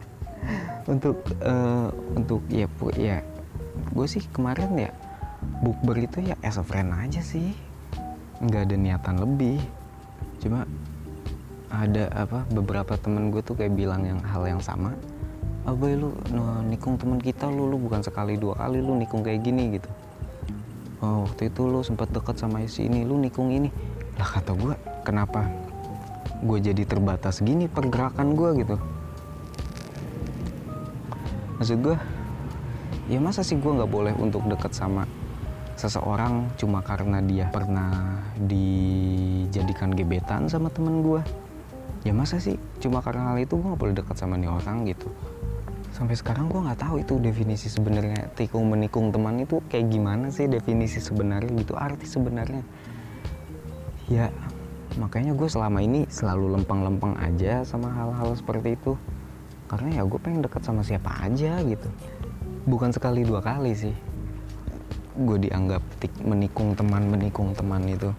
Untuk 0.92 1.18
uh, 1.42 1.90
untuk 2.14 2.46
ya 2.46 2.70
ya 2.94 3.18
gue 3.90 4.06
sih 4.06 4.22
kemarin 4.30 4.70
ya 4.78 4.90
bukber 5.64 5.98
itu 5.98 6.22
ya 6.22 6.38
as 6.46 6.60
a 6.60 6.64
friend 6.64 6.94
aja 6.94 7.18
sih. 7.24 7.56
Nggak 8.38 8.70
ada 8.70 8.76
niatan 8.76 9.16
lebih. 9.18 9.58
Cuma 10.38 10.68
ada 11.70 12.08
apa 12.14 12.46
beberapa 12.54 12.94
temen 12.94 13.34
gue 13.34 13.42
tuh 13.42 13.58
kayak 13.58 13.74
bilang 13.74 14.06
yang 14.06 14.20
hal 14.22 14.46
yang 14.46 14.62
sama 14.62 14.94
abai 15.66 15.98
lu 15.98 16.14
no, 16.30 16.62
nikung 16.62 16.94
temen 16.94 17.18
kita 17.18 17.50
lu 17.50 17.66
lu 17.66 17.76
bukan 17.82 17.98
sekali 17.98 18.38
dua 18.38 18.54
kali 18.54 18.78
lu 18.78 18.94
nikung 18.94 19.26
kayak 19.26 19.42
gini 19.42 19.76
gitu. 19.76 19.90
Oh 21.02 21.26
waktu 21.26 21.50
itu 21.50 21.66
lu 21.66 21.82
sempat 21.82 22.08
deket 22.14 22.38
sama 22.38 22.62
si 22.70 22.86
ini 22.86 23.02
lu 23.02 23.18
nikung 23.18 23.50
ini. 23.50 23.68
Lah 24.14 24.30
kata 24.30 24.54
gue 24.54 24.74
kenapa 25.02 25.50
gue 26.38 26.58
jadi 26.62 26.86
terbatas 26.86 27.42
gini 27.42 27.66
pergerakan 27.66 28.38
gue 28.38 28.50
gitu. 28.62 28.76
Maksud 31.58 31.78
gue 31.82 31.96
ya 33.10 33.18
masa 33.18 33.42
sih 33.42 33.58
gue 33.58 33.72
nggak 33.74 33.90
boleh 33.90 34.14
untuk 34.22 34.46
deket 34.46 34.70
sama 34.70 35.02
seseorang 35.74 36.46
cuma 36.56 36.80
karena 36.80 37.20
dia 37.20 37.50
pernah 37.50 38.22
dijadikan 38.38 39.92
gebetan 39.92 40.48
sama 40.48 40.72
temen 40.72 41.04
gue 41.04 41.20
ya 42.06 42.14
masa 42.14 42.38
sih? 42.38 42.54
Cuma 42.78 43.02
karena 43.02 43.34
hal 43.34 43.42
itu 43.42 43.58
gue 43.58 43.66
gak 43.66 43.80
boleh 43.82 43.94
dekat 43.98 44.14
sama 44.14 44.38
nih 44.38 44.46
orang 44.46 44.86
gitu. 44.86 45.10
Sampai 45.96 46.12
sekarang 46.12 46.52
gue 46.52 46.60
nggak 46.60 46.76
tahu 46.76 47.00
itu 47.00 47.16
definisi 47.16 47.72
sebenarnya 47.72 48.28
tikung 48.36 48.68
menikung 48.68 49.08
teman 49.08 49.40
itu 49.40 49.64
kayak 49.72 49.88
gimana 49.88 50.28
sih 50.28 50.44
definisi 50.44 51.00
sebenarnya 51.00 51.48
gitu 51.56 51.72
arti 51.72 52.04
sebenarnya. 52.04 52.60
Ya 54.12 54.28
makanya 55.00 55.32
gue 55.32 55.48
selama 55.48 55.80
ini 55.80 56.04
selalu 56.12 56.52
lempeng-lempeng 56.60 57.16
aja 57.16 57.64
sama 57.64 57.88
hal-hal 57.96 58.36
seperti 58.36 58.76
itu. 58.76 58.92
Karena 59.72 59.96
ya 59.96 60.02
gue 60.04 60.20
pengen 60.20 60.44
dekat 60.44 60.68
sama 60.68 60.84
siapa 60.84 61.08
aja 61.24 61.64
gitu. 61.64 61.88
Bukan 62.68 62.92
sekali 62.92 63.24
dua 63.24 63.40
kali 63.40 63.72
sih. 63.72 63.96
Gue 65.16 65.40
dianggap 65.40 65.80
menikung 66.20 66.76
teman 66.76 67.08
menikung 67.08 67.56
teman 67.56 67.88
itu. 67.88 68.12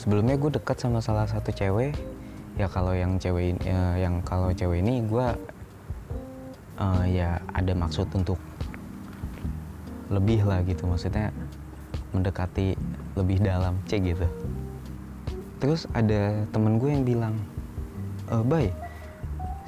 Sebelumnya 0.00 0.40
gue 0.40 0.48
dekat 0.56 0.80
sama 0.80 1.04
salah 1.04 1.28
satu 1.28 1.52
cewek 1.52 1.92
ya 2.62 2.70
kalau 2.70 2.94
yang 2.94 3.18
cewek 3.18 3.58
ya, 3.66 3.98
yang 3.98 4.22
kalau 4.22 4.54
cewek 4.54 4.86
ini 4.86 5.02
gue 5.02 5.26
uh, 6.78 7.04
ya 7.10 7.42
ada 7.50 7.74
maksud 7.74 8.06
untuk 8.14 8.38
lebih 10.14 10.46
lah 10.46 10.62
gitu. 10.62 10.86
Maksudnya 10.86 11.34
mendekati 12.14 12.78
lebih 13.18 13.42
dalam 13.42 13.82
cek 13.90 14.00
gitu. 14.14 14.26
Terus 15.58 15.90
ada 15.90 16.46
temen 16.54 16.78
gue 16.78 16.90
yang 16.90 17.02
bilang 17.06 17.34
e, 18.28 18.34
bay 18.42 18.68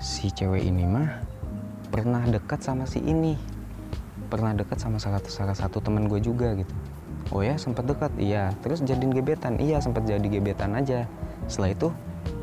si 0.03 0.27
cewek 0.29 0.67
ini 0.67 0.85
mah 0.85 1.23
pernah 1.89 2.23
dekat 2.29 2.61
sama 2.61 2.85
si 2.85 3.01
ini. 3.01 3.35
Pernah 4.29 4.53
dekat 4.59 4.83
sama 4.83 4.99
salah, 4.99 5.23
salah 5.25 5.55
satu 5.55 5.79
teman 5.81 6.11
gue 6.11 6.19
juga 6.19 6.53
gitu. 6.59 6.75
Oh 7.33 7.41
ya 7.41 7.57
sempat 7.57 7.89
dekat? 7.89 8.13
Iya. 8.21 8.53
Terus 8.61 8.85
jadiin 8.85 9.15
gebetan? 9.15 9.57
Iya 9.57 9.81
sempat 9.81 10.05
jadi 10.05 10.27
gebetan 10.27 10.77
aja. 10.77 11.09
Setelah 11.49 11.71
itu 11.73 11.89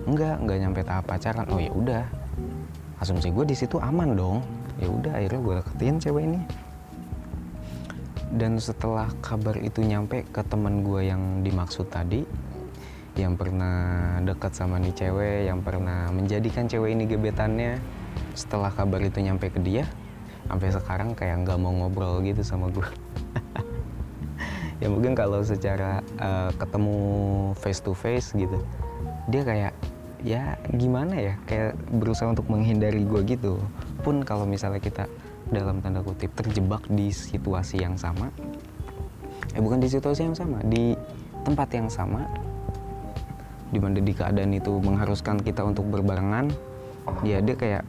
enggak 0.05 0.35
enggak 0.41 0.57
nyampe 0.61 0.81
tahap 0.85 1.05
pacaran. 1.07 1.45
Oh 1.49 1.59
ya 1.59 1.71
udah. 1.71 2.03
Asumsi 3.01 3.33
gue 3.33 3.45
di 3.47 3.55
situ 3.57 3.81
aman 3.81 4.13
dong. 4.13 4.45
Ya 4.77 4.87
udah 4.89 5.13
akhirnya 5.17 5.41
gue 5.41 5.53
deketin 5.61 5.95
cewek 6.01 6.23
ini. 6.25 6.41
Dan 8.31 8.57
setelah 8.57 9.11
kabar 9.19 9.59
itu 9.59 9.83
nyampe 9.83 10.23
ke 10.29 10.41
teman 10.47 10.87
gue 10.87 11.11
yang 11.11 11.43
dimaksud 11.43 11.91
tadi 11.91 12.23
yang 13.19 13.35
pernah 13.35 14.17
dekat 14.23 14.55
sama 14.55 14.79
nih 14.79 14.95
cewek 14.95 15.51
yang 15.51 15.59
pernah 15.59 16.07
menjadikan 16.15 16.63
cewek 16.71 16.95
ini 16.95 17.03
gebetannya 17.11 17.75
setelah 18.31 18.71
kabar 18.71 19.03
itu 19.03 19.19
nyampe 19.19 19.51
ke 19.51 19.59
dia 19.59 19.83
sampai 20.47 20.71
sekarang 20.71 21.09
kayak 21.11 21.43
nggak 21.43 21.59
mau 21.59 21.75
ngobrol 21.75 22.23
gitu 22.23 22.39
sama 22.39 22.71
gue 22.71 22.87
ya 24.81 24.87
mungkin 24.87 25.11
kalau 25.11 25.43
secara 25.43 25.99
uh, 26.19 26.55
ketemu 26.55 26.97
face 27.59 27.83
to 27.83 27.91
face 27.91 28.31
gitu 28.31 28.63
dia 29.29 29.41
kayak 29.45 29.73
ya 30.21 30.55
gimana 30.73 31.17
ya? 31.17 31.33
Kayak 31.45 31.77
berusaha 31.93 32.29
untuk 32.31 32.47
menghindari 32.49 33.03
gue 33.05 33.21
gitu. 33.25 33.61
Pun 34.01 34.25
kalau 34.25 34.45
misalnya 34.45 34.81
kita 34.81 35.05
dalam 35.51 35.83
tanda 35.83 35.99
kutip 35.99 36.31
terjebak 36.31 36.85
di 36.87 37.11
situasi 37.11 37.83
yang 37.83 37.99
sama 37.99 38.31
eh 39.51 39.59
bukan 39.59 39.83
di 39.83 39.91
situasi 39.91 40.23
yang 40.23 40.37
sama 40.37 40.63
di 40.63 40.95
tempat 41.43 41.67
yang 41.75 41.91
sama 41.91 42.23
di 43.71 43.79
mana 43.83 43.99
di 43.99 44.15
keadaan 44.15 44.55
itu 44.55 44.79
mengharuskan 44.79 45.43
kita 45.43 45.63
untuk 45.67 45.91
berbarengan 45.91 46.47
ya 47.27 47.43
dia 47.43 47.55
kayak 47.59 47.83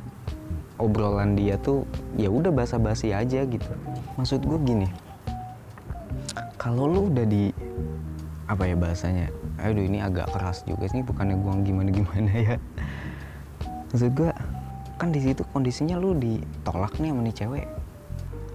obrolan 0.83 1.39
dia 1.39 1.55
tuh 1.63 1.87
ya 2.19 2.27
udah 2.27 2.51
basa-basi 2.51 3.15
aja 3.15 3.47
gitu. 3.47 3.71
Maksud 4.19 4.43
gue 4.43 4.59
gini 4.63 4.89
kalau 6.59 6.91
lu 6.91 7.11
udah 7.11 7.27
di 7.27 7.55
apa 8.53 8.69
ya 8.69 8.77
bahasanya? 8.77 9.33
Aduh 9.57 9.89
ini 9.89 10.05
agak 10.05 10.29
keras 10.29 10.61
juga 10.69 10.85
sih 10.93 11.01
bukannya 11.01 11.41
gua 11.41 11.57
gimana 11.65 11.89
gimana 11.89 12.31
ya. 12.53 12.57
Maksud 13.89 14.13
gua 14.13 14.37
kan 15.01 15.09
di 15.09 15.25
situ 15.25 15.41
kondisinya 15.57 15.97
lu 15.97 16.13
ditolak 16.21 17.01
nih 17.01 17.17
sama 17.17 17.21
nih 17.25 17.35
cewek. 17.35 17.67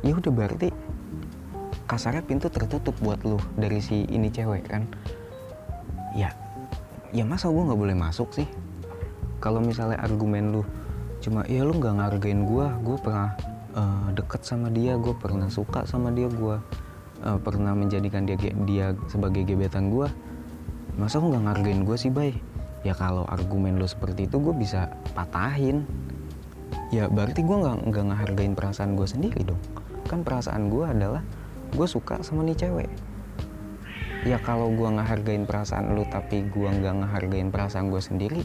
Ya 0.05 0.13
udah 0.13 0.29
berarti 0.29 0.69
kasarnya 1.89 2.21
pintu 2.21 2.53
tertutup 2.53 2.93
buat 3.01 3.17
lu 3.25 3.41
dari 3.57 3.81
si 3.81 4.05
ini 4.05 4.29
cewek 4.29 4.69
kan? 4.69 4.85
Ya 6.13 6.29
ya 7.09 7.25
masa 7.25 7.49
gua 7.49 7.73
nggak 7.73 7.81
boleh 7.81 7.97
masuk 7.97 8.29
sih? 8.37 8.45
Kalau 9.41 9.57
misalnya 9.65 9.97
argumen 9.97 10.53
lu 10.53 10.61
cuma 11.17 11.41
ya 11.49 11.65
lu 11.65 11.73
nggak 11.73 11.97
ngargain 11.97 12.45
gua 12.45 12.77
gua 12.85 12.97
pernah 13.01 13.29
uh, 13.73 14.13
deket 14.13 14.45
sama 14.45 14.69
dia 14.69 14.93
gua 14.93 15.17
pernah 15.17 15.49
suka 15.49 15.89
sama 15.89 16.13
dia 16.13 16.29
gua 16.29 16.61
uh, 17.23 17.39
pernah 17.41 17.73
menjadikan 17.73 18.27
dia 18.27 18.37
dia 18.65 18.93
sebagai 19.09 19.45
gebetan 19.47 19.89
gue 19.89 20.09
masa 20.97 21.21
lu 21.21 21.29
nggak 21.29 21.43
ngargain 21.45 21.81
gue 21.85 21.97
sih 21.97 22.09
bay? 22.09 22.33
Ya 22.81 22.97
kalau 22.97 23.21
argumen 23.29 23.77
lo 23.77 23.85
seperti 23.85 24.25
itu 24.25 24.41
gue 24.41 24.53
bisa 24.57 24.89
patahin. 25.13 25.85
Ya 26.89 27.05
berarti 27.05 27.45
gue 27.45 27.53
nggak 27.53 27.93
nggak 27.93 28.05
ngehargain 28.09 28.53
perasaan 28.57 28.97
gue 28.97 29.05
sendiri 29.05 29.45
dong. 29.45 29.61
Kan 30.09 30.25
perasaan 30.25 30.73
gue 30.73 30.89
adalah 30.89 31.21
gue 31.73 31.87
suka 31.87 32.25
sama 32.25 32.41
nih 32.41 32.57
cewek. 32.57 32.89
Ya 34.25 34.41
kalau 34.41 34.73
gue 34.73 34.89
ngehargain 34.89 35.45
perasaan 35.45 35.93
lu 35.93 36.01
tapi 36.09 36.49
gue 36.49 36.69
nggak 36.69 37.05
ngehargain 37.05 37.53
perasaan 37.53 37.93
gue 37.93 38.01
sendiri 38.01 38.41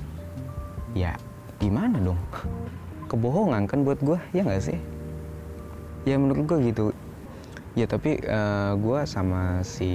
ya 0.93 1.17
gimana 1.57 1.97
dong? 2.05 2.21
Kebohongan 3.11 3.65
kan 3.65 3.81
buat 3.81 3.97
gue 4.05 4.21
ya 4.37 4.45
nggak 4.45 4.61
sih? 4.61 4.79
Ya 6.05 6.21
menurut 6.21 6.45
gue 6.45 6.59
gitu 6.69 6.93
ya 7.73 7.89
tapi 7.89 8.21
uh, 8.29 8.33
eh, 8.33 8.73
gue 8.77 9.01
sama 9.09 9.65
si 9.65 9.91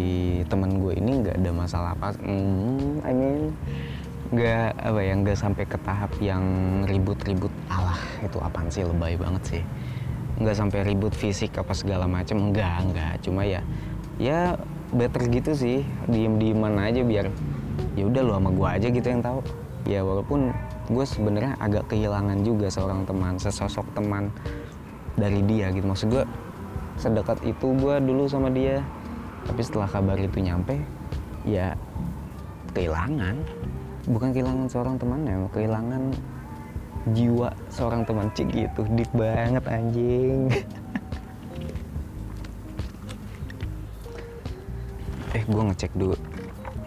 teman 0.49 0.81
gue 0.81 0.97
ini 0.97 1.21
nggak 1.21 1.37
ada 1.37 1.51
masalah 1.53 1.89
apa 1.93 2.17
mm, 2.17 3.05
I 3.05 3.13
mean 3.13 3.53
nggak 4.27 4.83
apa 4.83 4.99
ya 4.99 5.13
nggak 5.23 5.37
sampai 5.39 5.63
ke 5.63 5.77
tahap 5.87 6.11
yang 6.19 6.43
ribut-ribut 6.83 7.53
alah 7.71 7.99
itu 8.19 8.35
apaan 8.43 8.67
sih 8.67 8.83
lebay 8.83 9.15
banget 9.15 9.43
sih. 9.47 9.63
Nggak 10.43 10.55
sampai 10.59 10.79
ribut 10.83 11.15
fisik 11.15 11.55
apa 11.55 11.71
segala 11.71 12.11
macam 12.11 12.51
enggak 12.51 12.75
enggak 12.83 13.13
cuma 13.23 13.47
ya 13.47 13.63
ya 14.19 14.59
better 14.91 15.31
gitu 15.31 15.55
sih 15.55 15.79
diem 16.11 16.35
dieman 16.35 16.75
aja 16.75 17.07
biar 17.07 17.31
ya 17.95 18.03
udah 18.03 18.21
lu 18.21 18.31
sama 18.35 18.49
gue 18.51 18.67
aja 18.67 18.87
gitu 18.91 19.07
yang 19.07 19.23
tahu. 19.23 19.39
Ya 19.87 20.03
walaupun 20.03 20.51
gue 20.91 21.05
sebenarnya 21.07 21.55
agak 21.63 21.87
kehilangan 21.87 22.43
juga 22.43 22.67
seorang 22.67 23.07
teman 23.07 23.39
sesosok 23.39 23.87
teman 23.95 24.27
dari 25.15 25.39
dia 25.47 25.71
gitu. 25.71 25.87
Maksud 25.87 26.07
gue 26.11 26.23
sedekat 26.97 27.39
itu 27.45 27.73
gue 27.77 27.95
dulu 28.01 28.27
sama 28.27 28.49
dia. 28.51 28.83
Tapi 29.47 29.61
setelah 29.63 29.87
kabar 29.87 30.17
itu 30.19 30.41
nyampe 30.43 30.81
ya 31.47 31.77
kehilangan. 32.75 33.39
Bukan 34.07 34.29
kehilangan 34.35 34.67
seorang 34.67 34.95
temannya 34.99 35.47
kehilangan 35.51 36.03
jiwa 37.15 37.49
seorang 37.71 38.03
teman 38.03 38.27
cik 38.35 38.49
gitu. 38.51 38.81
Deep 38.97 39.11
banget 39.15 39.63
anjing. 39.69 40.51
Eh 45.35 45.43
gue 45.43 45.63
ngecek 45.69 45.93
dulu. 45.93 46.17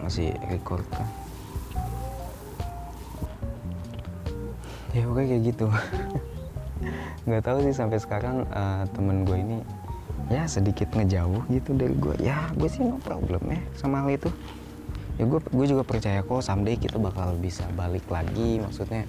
Masih 0.03 0.35
record 0.51 0.83
kan 0.91 1.07
ya 4.91 5.07
oke 5.07 5.23
kayak 5.23 5.41
gitu. 5.47 5.67
Nggak 7.27 7.43
tahu 7.45 7.57
sih 7.63 7.75
sampai 7.75 7.97
sekarang 8.01 8.43
uh, 8.51 8.83
temen 8.91 9.23
gue 9.23 9.37
ini 9.39 9.57
ya 10.31 10.47
sedikit 10.47 10.87
ngejauh 10.95 11.43
gitu 11.51 11.75
dari 11.75 11.91
gue 11.91 12.15
ya 12.23 12.47
gue 12.55 12.71
sih 12.71 12.79
no 12.87 12.95
problem 13.03 13.51
ya 13.51 13.59
sama 13.75 13.99
hal 14.01 14.15
itu. 14.15 14.31
Ya 15.19 15.27
gue 15.27 15.43
gue 15.43 15.65
juga 15.67 15.83
percaya 15.83 16.23
kok 16.23 16.39
someday 16.39 16.79
kita 16.79 16.95
bakal 16.95 17.35
bisa 17.35 17.67
balik 17.75 18.07
lagi 18.07 18.63
maksudnya 18.63 19.03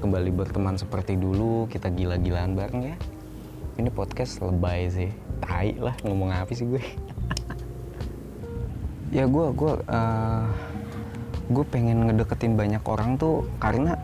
kembali 0.00 0.32
berteman 0.32 0.80
seperti 0.80 1.20
dulu 1.20 1.68
kita 1.68 1.92
gila-gilaan 1.92 2.56
bareng 2.56 2.82
ya. 2.88 2.96
Ini 3.76 3.92
podcast 3.92 4.40
lebay 4.40 4.88
sih 4.88 5.10
tai 5.44 5.76
lah 5.76 5.92
ngomong 6.02 6.32
apa 6.32 6.50
sih 6.56 6.64
gue? 6.64 6.80
Ya 9.12 9.28
gue 9.28 9.46
gue 9.52 9.72
uh, 9.92 10.48
gue 11.52 11.64
pengen 11.68 12.08
ngedeketin 12.08 12.56
banyak 12.56 12.80
orang 12.88 13.20
tuh 13.20 13.44
karena 13.60 14.00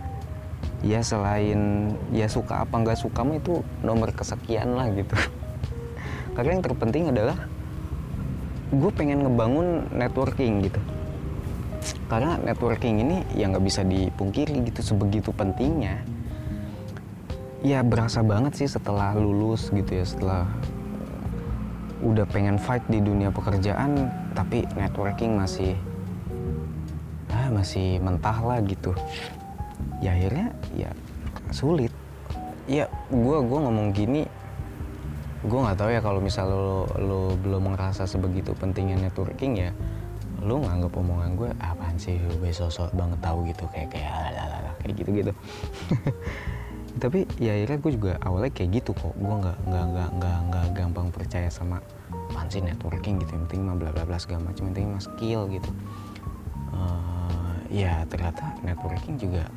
ya 0.84 1.00
selain 1.00 1.90
ya 2.14 2.28
suka 2.28 2.62
apa 2.62 2.74
nggak 2.76 2.98
suka 3.00 3.24
mah 3.24 3.40
itu 3.40 3.64
nomor 3.80 4.12
kesekian 4.12 4.76
lah 4.76 4.86
gitu 4.92 5.16
karena 6.38 6.54
yang 6.54 6.62
terpenting 6.62 7.10
adalah 7.10 7.50
gue 8.70 8.90
pengen 8.94 9.26
ngebangun 9.26 9.90
networking 9.90 10.62
gitu. 10.70 10.78
Karena 12.06 12.38
networking 12.38 13.02
ini 13.02 13.26
ya 13.34 13.50
nggak 13.50 13.66
bisa 13.66 13.82
dipungkiri 13.82 14.70
gitu 14.70 14.94
sebegitu 14.94 15.34
pentingnya. 15.34 15.98
Ya 17.66 17.82
berasa 17.82 18.22
banget 18.22 18.54
sih 18.54 18.70
setelah 18.70 19.18
lulus 19.18 19.74
gitu 19.74 19.98
ya 19.98 20.06
setelah 20.06 20.46
udah 22.06 22.22
pengen 22.30 22.54
fight 22.54 22.86
di 22.86 23.02
dunia 23.02 23.34
pekerjaan 23.34 24.06
tapi 24.30 24.62
networking 24.78 25.34
masih 25.34 25.74
ah, 27.34 27.50
masih 27.50 27.98
mentah 27.98 28.38
lah 28.46 28.62
gitu. 28.62 28.94
Ya 29.98 30.14
akhirnya 30.14 30.54
ya 30.78 30.94
sulit. 31.50 31.90
Ya 32.70 32.86
gue 33.10 33.38
gue 33.42 33.58
ngomong 33.58 33.90
gini 33.90 34.37
gue 35.38 35.58
nggak 35.58 35.78
tahu 35.78 35.90
ya 35.94 36.00
kalau 36.02 36.18
misal 36.18 36.50
lo, 36.50 36.78
lo 36.98 37.20
belum 37.38 37.74
ngerasa 37.74 38.10
sebegitu 38.10 38.54
pentingnya 38.58 38.98
networking 38.98 39.54
ya 39.54 39.70
lo 40.42 40.62
nganggap 40.62 40.94
omongan 40.94 41.34
gue 41.34 41.50
apaan 41.62 41.98
sih 41.98 42.18
gue 42.18 42.50
sosok 42.50 42.94
banget 42.94 43.18
tahu 43.22 43.46
gitu 43.46 43.66
kayak 43.70 43.90
kayak 43.90 44.10
lalala, 44.34 44.70
kayak 44.82 44.94
gitu 44.98 45.10
gitu 45.22 45.32
tapi 46.98 47.24
ya 47.38 47.54
akhirnya 47.54 47.78
gue 47.78 47.92
juga 47.94 48.12
awalnya 48.26 48.52
kayak 48.52 48.82
gitu 48.82 48.90
kok. 48.92 49.14
Gue 49.14 49.34
nggak 49.38 49.58
nggak 49.70 49.84
nggak 49.94 50.08
nggak 50.18 50.38
nggak 50.50 50.66
gampang 50.74 51.08
percaya 51.14 51.48
sama 51.48 51.78
apaan 52.34 52.50
networking 52.50 53.22
gitu 53.22 53.30
yang 53.38 53.44
penting 53.46 53.62
mah 53.64 53.76
bla 53.78 53.90
bla 53.94 54.04
bla 54.04 54.18
segala 54.18 54.50
macam 54.50 54.68
yang 54.68 54.74
penting 54.74 54.86
mah 54.92 55.02
skill 55.02 55.40
gitu. 55.48 55.70
Uh, 56.74 57.54
ya 57.70 58.04
ternyata 58.10 58.52
networking 58.66 59.16
juga 59.16 59.48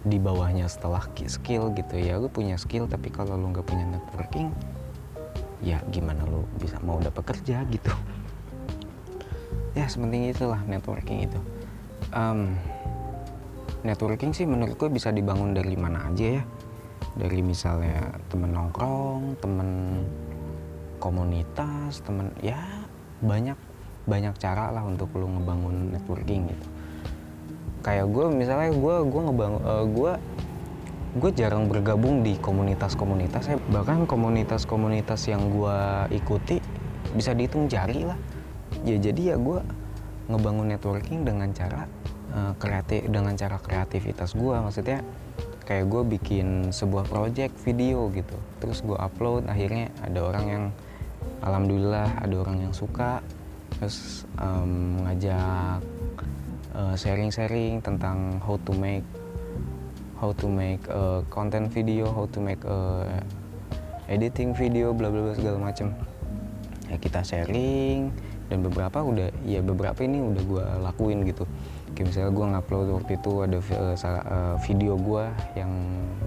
di 0.00 0.16
bawahnya 0.16 0.70
setelah 0.70 1.02
skill 1.26 1.74
gitu 1.74 1.98
ya. 1.98 2.16
Gue 2.22 2.30
punya 2.30 2.56
skill 2.56 2.86
tapi 2.86 3.10
kalau 3.10 3.34
lo 3.34 3.50
nggak 3.50 3.66
punya 3.66 3.84
networking 3.90 4.54
ya 5.60 5.80
gimana 5.92 6.24
lo 6.24 6.48
bisa 6.56 6.80
mau 6.80 6.96
dapat 7.00 7.36
kerja 7.36 7.64
gitu? 7.68 7.92
Ya 9.76 9.86
sepenting 9.86 10.32
itulah 10.32 10.60
networking 10.66 11.30
itu. 11.30 11.40
Um, 12.10 12.58
networking 13.86 14.34
sih 14.34 14.48
menurut 14.48 14.74
gue 14.74 14.90
bisa 14.90 15.12
dibangun 15.14 15.54
dari 15.54 15.76
mana 15.76 16.10
aja 16.10 16.40
ya. 16.40 16.44
Dari 17.16 17.42
misalnya 17.42 18.16
temen 18.30 18.54
nongkrong 18.54 19.40
temen 19.42 19.68
komunitas 21.00 22.04
temen 22.04 22.28
ya 22.44 22.60
banyak 23.24 23.56
banyak 24.04 24.36
cara 24.36 24.68
lah 24.72 24.84
untuk 24.84 25.12
lo 25.16 25.28
ngebangun 25.28 25.96
networking 25.96 26.50
gitu. 26.50 26.66
Kayak 27.80 28.12
gue 28.12 28.26
misalnya 28.32 28.70
gue 28.76 28.96
gue 29.08 29.20
ngebangun 29.28 29.62
uh, 29.64 29.84
gue 29.88 30.12
gue 31.10 31.30
jarang 31.34 31.66
bergabung 31.66 32.22
di 32.22 32.38
komunitas-komunitas. 32.38 33.50
Bahkan 33.70 34.06
komunitas-komunitas 34.06 35.26
yang 35.26 35.50
gue 35.50 35.78
ikuti 36.14 36.62
bisa 37.10 37.34
dihitung 37.34 37.66
jari 37.66 38.06
lah. 38.06 38.18
Ya 38.86 38.94
jadi 38.94 39.34
ya 39.34 39.36
gue 39.36 39.58
ngebangun 40.30 40.70
networking 40.70 41.26
dengan 41.26 41.50
cara 41.50 41.90
uh, 42.30 42.54
kreatif 42.54 43.10
dengan 43.10 43.34
cara 43.34 43.58
kreativitas 43.58 44.38
gue 44.38 44.54
maksudnya 44.54 45.02
kayak 45.66 45.90
gue 45.90 46.02
bikin 46.18 46.70
sebuah 46.70 47.10
project 47.10 47.58
video 47.66 48.06
gitu. 48.14 48.38
Terus 48.62 48.78
gue 48.86 48.94
upload 48.94 49.50
akhirnya 49.50 49.90
ada 50.06 50.22
orang 50.22 50.46
yang 50.46 50.64
alhamdulillah 51.42 52.22
ada 52.22 52.34
orang 52.38 52.70
yang 52.70 52.74
suka. 52.74 53.18
Terus 53.78 54.26
um, 54.38 55.02
ngajak 55.06 55.82
eh, 56.74 56.94
sharing-sharing 56.98 57.82
tentang 57.82 58.42
how 58.42 58.58
to 58.66 58.74
make 58.74 59.06
how 60.20 60.36
to 60.36 60.46
make 60.46 60.84
a 60.92 61.24
content 61.32 61.72
video, 61.72 62.12
how 62.12 62.28
to 62.28 62.38
make 62.38 62.60
a 62.68 63.08
editing 64.06 64.52
video, 64.52 64.92
bla 64.92 65.08
bla 65.08 65.32
bla 65.32 65.34
segala 65.34 65.56
macam. 65.56 65.96
Ya 66.92 67.00
kita 67.00 67.24
sharing, 67.24 68.12
dan 68.50 68.66
beberapa 68.66 69.00
udah 69.00 69.30
ya 69.46 69.62
beberapa 69.62 70.02
ini 70.02 70.18
udah 70.20 70.42
gue 70.42 70.64
lakuin 70.82 71.22
gitu. 71.24 71.46
Kayak 71.94 72.06
misalnya 72.12 72.30
gue 72.34 72.46
ngupload 72.52 72.88
waktu 73.00 73.12
itu 73.16 73.32
ada 73.46 73.58
uh, 73.62 73.94
uh, 73.96 74.56
video 74.66 74.98
gue 74.98 75.24
yang 75.54 75.72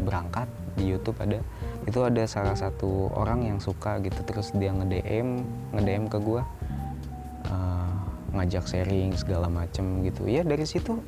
berangkat 0.07 0.47
di 0.79 0.89
YouTube 0.95 1.19
ada. 1.19 1.43
Itu 1.83 2.01
ada 2.07 2.23
salah 2.23 2.55
satu 2.55 3.11
orang 3.11 3.43
yang 3.43 3.59
suka 3.59 3.99
gitu 3.99 4.23
terus 4.23 4.55
dia 4.55 4.71
nge 4.71 4.87
DM 4.87 5.43
nge 5.75 5.81
DM 5.83 6.05
ke 6.07 6.17
gue 6.23 6.41
uh, 7.51 7.93
ngajak 8.33 8.65
sharing 8.71 9.11
segala 9.19 9.51
macem 9.51 10.01
gitu. 10.07 10.23
Ya 10.25 10.47
dari 10.47 10.63
situ 10.63 11.03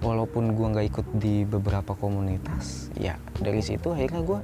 walaupun 0.00 0.56
gue 0.56 0.66
nggak 0.72 0.86
ikut 0.90 1.06
di 1.20 1.44
beberapa 1.44 1.92
komunitas 1.92 2.88
ya 2.96 3.20
dari 3.36 3.60
situ 3.60 3.92
akhirnya 3.92 4.24
gue 4.24 4.40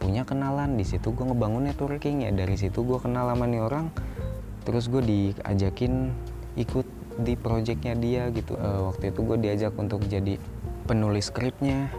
punya 0.00 0.24
kenalan. 0.24 0.80
Di 0.80 0.88
situ 0.88 1.12
gue 1.12 1.24
ngebangun 1.28 1.68
networking 1.68 2.24
ya 2.24 2.32
dari 2.32 2.56
situ 2.56 2.82
gue 2.82 2.98
kenal 2.98 3.28
sama 3.28 3.44
nih 3.46 3.62
orang. 3.62 3.92
Terus 4.64 4.88
gue 4.88 5.04
diajakin 5.04 6.10
ikut 6.56 6.88
di 7.20 7.36
projectnya 7.36 7.94
dia 7.94 8.32
gitu. 8.32 8.56
Uh, 8.56 8.90
waktu 8.90 9.12
itu 9.12 9.20
gue 9.22 9.36
diajak 9.36 9.76
untuk 9.76 10.00
jadi 10.08 10.40
penulis 10.88 11.28
skripnya. 11.28 11.92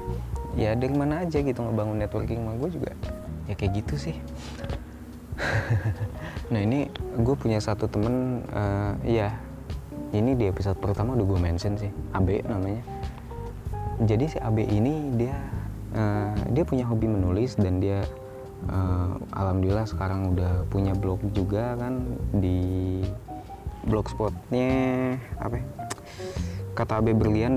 Ya 0.57 0.75
dari 0.75 0.91
mana 0.91 1.23
aja 1.23 1.39
gitu 1.39 1.63
ngebangun 1.63 2.01
networking 2.01 2.43
sama 2.43 2.59
gue 2.59 2.69
juga 2.73 2.91
ya 3.47 3.53
kayak 3.55 3.85
gitu 3.85 4.11
sih. 4.11 4.17
Nah 6.51 6.59
ini 6.59 6.91
gue 7.15 7.35
punya 7.39 7.63
satu 7.63 7.87
temen 7.87 8.43
uh, 8.51 8.93
ya 9.07 9.31
ini 10.11 10.35
di 10.35 10.45
episode 10.47 10.75
pertama 10.79 11.15
udah 11.15 11.25
gue 11.25 11.39
mention 11.39 11.73
sih 11.79 11.91
AB 12.11 12.43
namanya. 12.47 12.83
Jadi 14.03 14.25
si 14.27 14.37
AB 14.41 14.65
ini 14.67 15.15
dia 15.15 15.35
uh, 15.95 16.35
dia 16.51 16.63
punya 16.67 16.83
hobi 16.87 17.07
menulis 17.07 17.55
dan 17.55 17.79
dia 17.79 18.03
uh, 18.67 19.15
alhamdulillah 19.31 19.87
sekarang 19.87 20.35
udah 20.35 20.67
punya 20.67 20.91
blog 20.91 21.21
juga 21.31 21.79
kan 21.79 22.03
di 22.35 22.99
blogspotnya 23.87 25.17
apa 25.41 25.57
ya? 25.57 25.65
kata 26.77 27.01
AB 27.03 27.15
berlian 27.15 27.55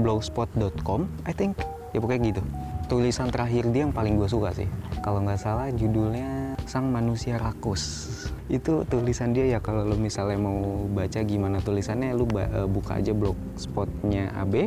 blogspot.com 0.00 1.04
I 1.28 1.32
think. 1.36 1.58
Ya 1.90 1.98
pokoknya 1.98 2.32
gitu. 2.32 2.42
Tulisan 2.86 3.30
terakhir 3.30 3.66
dia 3.70 3.86
yang 3.86 3.94
paling 3.94 4.14
gue 4.18 4.26
suka 4.30 4.54
sih. 4.54 4.66
Kalau 5.02 5.22
nggak 5.22 5.40
salah 5.42 5.68
judulnya 5.74 6.54
sang 6.70 6.86
manusia 6.90 7.34
rakus 7.34 8.26
itu 8.50 8.82
tulisan 8.90 9.30
dia 9.30 9.46
ya 9.46 9.58
kalau 9.62 9.86
lo 9.86 9.94
misalnya 9.94 10.36
mau 10.36 10.84
baca 10.90 11.22
gimana 11.22 11.62
tulisannya 11.62 12.12
lu 12.18 12.26
uh, 12.34 12.66
buka 12.66 12.98
aja 12.98 13.14
blogspotnya 13.14 14.34
AB 14.34 14.66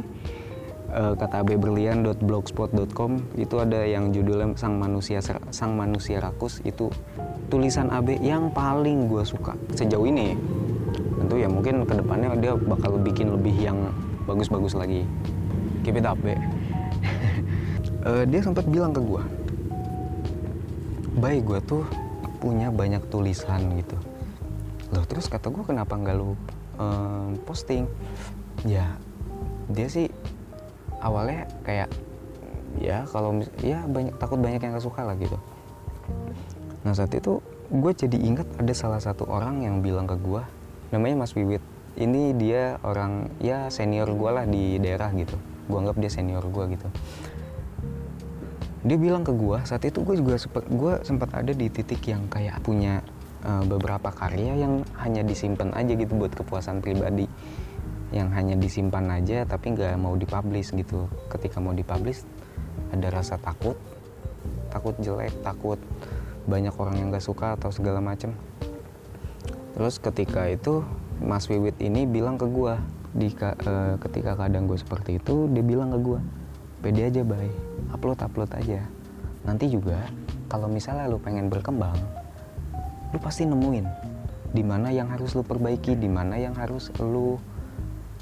uh, 0.96 1.14
kata 1.20 1.44
abberlian.blogspot.com 1.44 3.12
itu 3.36 3.56
ada 3.60 3.84
yang 3.84 4.16
judulnya 4.16 4.56
sang 4.56 4.80
manusia 4.80 5.20
sang 5.52 5.76
manusia 5.76 6.24
rakus. 6.24 6.64
Itu 6.64 6.90
tulisan 7.52 7.92
AB 7.92 8.24
yang 8.24 8.56
paling 8.56 9.12
gue 9.12 9.28
suka 9.28 9.60
sejauh 9.76 10.08
ini. 10.08 10.40
Tentu 11.20 11.36
ya 11.36 11.52
mungkin 11.52 11.84
ke 11.84 12.00
depannya 12.00 12.40
dia 12.40 12.56
bakal 12.56 12.96
bikin 13.04 13.36
lebih 13.36 13.54
yang 13.60 13.92
bagus-bagus 14.24 14.80
lagi. 14.80 15.04
Keep 15.84 16.00
it 16.00 16.08
up 16.08 16.16
be. 16.24 16.40
uh, 18.08 18.24
dia 18.32 18.40
sempat 18.40 18.64
bilang 18.64 18.96
ke 18.96 19.04
gue 19.04 19.44
baik 21.14 21.46
gue 21.46 21.60
tuh 21.70 21.86
punya 22.44 22.68
banyak 22.68 23.08
tulisan 23.08 23.80
gitu. 23.80 23.96
Loh 24.92 25.08
terus 25.08 25.32
kata 25.32 25.48
gue 25.48 25.64
kenapa 25.64 25.96
nggak 25.96 26.16
lu 26.20 26.36
um, 26.76 27.40
posting? 27.48 27.88
Ya 28.68 29.00
dia 29.72 29.88
sih 29.88 30.12
awalnya 31.00 31.48
kayak 31.64 31.88
ya 32.84 33.08
kalau 33.08 33.40
ya 33.64 33.88
banyak 33.88 34.12
takut 34.20 34.44
banyak 34.44 34.60
yang 34.60 34.76
gak 34.76 34.84
suka 34.84 35.08
lah 35.08 35.16
gitu. 35.16 35.40
Nah 36.84 36.92
saat 36.92 37.16
itu 37.16 37.40
gue 37.72 37.92
jadi 37.96 38.18
ingat 38.20 38.60
ada 38.60 38.74
salah 38.76 39.00
satu 39.00 39.24
orang 39.32 39.64
yang 39.64 39.80
bilang 39.80 40.04
ke 40.04 40.20
gue 40.20 40.44
namanya 40.92 41.24
Mas 41.24 41.32
Wiwit. 41.32 41.64
Ini 41.96 42.36
dia 42.36 42.82
orang 42.84 43.32
ya 43.40 43.72
senior 43.72 44.12
gue 44.12 44.30
lah 44.34 44.44
di 44.44 44.84
daerah 44.84 45.16
gitu. 45.16 45.40
Gue 45.72 45.78
anggap 45.80 45.96
dia 45.96 46.12
senior 46.12 46.44
gue 46.44 46.76
gitu 46.76 46.92
dia 48.84 49.00
bilang 49.00 49.24
ke 49.24 49.32
gue 49.32 49.64
saat 49.64 49.88
itu 49.88 50.04
gue 50.04 50.20
juga 50.20 50.36
sempat 50.36 50.68
gue 50.68 50.94
sempat 51.08 51.30
ada 51.32 51.56
di 51.56 51.72
titik 51.72 52.04
yang 52.04 52.28
kayak 52.28 52.60
punya 52.60 53.00
uh, 53.48 53.64
beberapa 53.64 54.12
karya 54.12 54.60
yang 54.60 54.84
hanya 55.00 55.24
disimpan 55.24 55.72
aja 55.72 55.96
gitu 55.96 56.12
buat 56.20 56.36
kepuasan 56.36 56.84
pribadi. 56.84 57.28
Yang 58.14 58.30
hanya 58.38 58.56
disimpan 58.60 59.06
aja 59.10 59.48
tapi 59.48 59.74
nggak 59.74 59.96
mau 59.96 60.14
dipublish 60.20 60.76
gitu. 60.76 61.08
Ketika 61.32 61.64
mau 61.64 61.72
dipublish 61.72 62.28
ada 62.92 63.08
rasa 63.08 63.40
takut. 63.40 63.80
Takut 64.68 65.00
jelek 65.00 65.32
takut 65.46 65.80
banyak 66.44 66.76
orang 66.76 67.00
yang 67.00 67.08
gak 67.08 67.24
suka 67.24 67.56
atau 67.56 67.72
segala 67.72 68.04
macem. 68.04 68.36
Terus 69.78 69.96
ketika 69.96 70.44
itu 70.52 70.84
Mas 71.24 71.48
Wiwit 71.48 71.80
ini 71.80 72.04
bilang 72.04 72.36
ke 72.36 72.50
gue 72.52 72.76
di 73.14 73.30
uh, 73.38 73.96
ketika 74.02 74.34
kadang 74.36 74.66
gue 74.66 74.76
seperti 74.76 75.22
itu 75.22 75.46
dia 75.54 75.62
bilang 75.62 75.94
ke 75.94 76.00
gue 76.02 76.20
pede 76.82 77.14
aja 77.14 77.22
bay 77.22 77.48
upload 77.94 78.20
upload 78.26 78.52
aja. 78.58 78.82
Nanti 79.46 79.70
juga 79.70 80.10
kalau 80.50 80.68
misalnya 80.68 81.08
lu 81.08 81.22
pengen 81.22 81.48
berkembang 81.48 81.96
lu 83.14 83.22
pasti 83.22 83.46
nemuin 83.46 83.86
di 84.54 84.66
mana 84.66 84.90
yang 84.90 85.10
harus 85.14 85.38
lu 85.38 85.46
perbaiki 85.46 85.94
di 85.94 86.10
mana 86.10 86.34
yang 86.38 86.58
harus 86.58 86.90
lu 86.98 87.38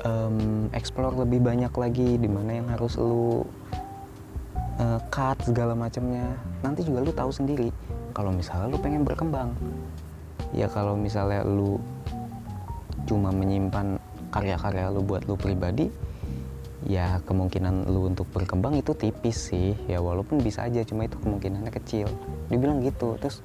um, 0.04 0.68
explore 0.76 1.16
lebih 1.16 1.40
banyak 1.40 1.72
lagi 1.72 2.20
di 2.20 2.28
mana 2.28 2.60
yang 2.60 2.68
harus 2.68 3.00
lu 3.00 3.48
uh, 4.80 5.00
cut 5.12 5.40
segala 5.44 5.76
macamnya. 5.76 6.28
Nanti 6.64 6.84
juga 6.84 7.04
lu 7.04 7.12
tahu 7.16 7.32
sendiri 7.32 7.72
kalau 8.12 8.36
misalnya 8.36 8.68
lu 8.72 8.80
pengen 8.80 9.08
berkembang. 9.08 9.56
Ya 10.52 10.68
kalau 10.68 11.00
misalnya 11.00 11.48
lu 11.48 11.80
cuma 13.08 13.32
menyimpan 13.32 14.00
karya-karya 14.32 14.92
lu 14.92 15.04
buat 15.04 15.24
lu 15.28 15.36
pribadi 15.36 15.92
ya 16.88 17.22
kemungkinan 17.26 17.90
lu 17.90 18.10
untuk 18.10 18.26
berkembang 18.34 18.78
itu 18.78 18.94
tipis 18.98 19.54
sih. 19.54 19.78
Ya 19.86 20.02
walaupun 20.02 20.42
bisa 20.42 20.66
aja 20.66 20.82
cuma 20.82 21.06
itu 21.06 21.18
kemungkinannya 21.22 21.72
kecil. 21.74 22.10
Dibilang 22.50 22.82
gitu 22.82 23.18
terus 23.22 23.44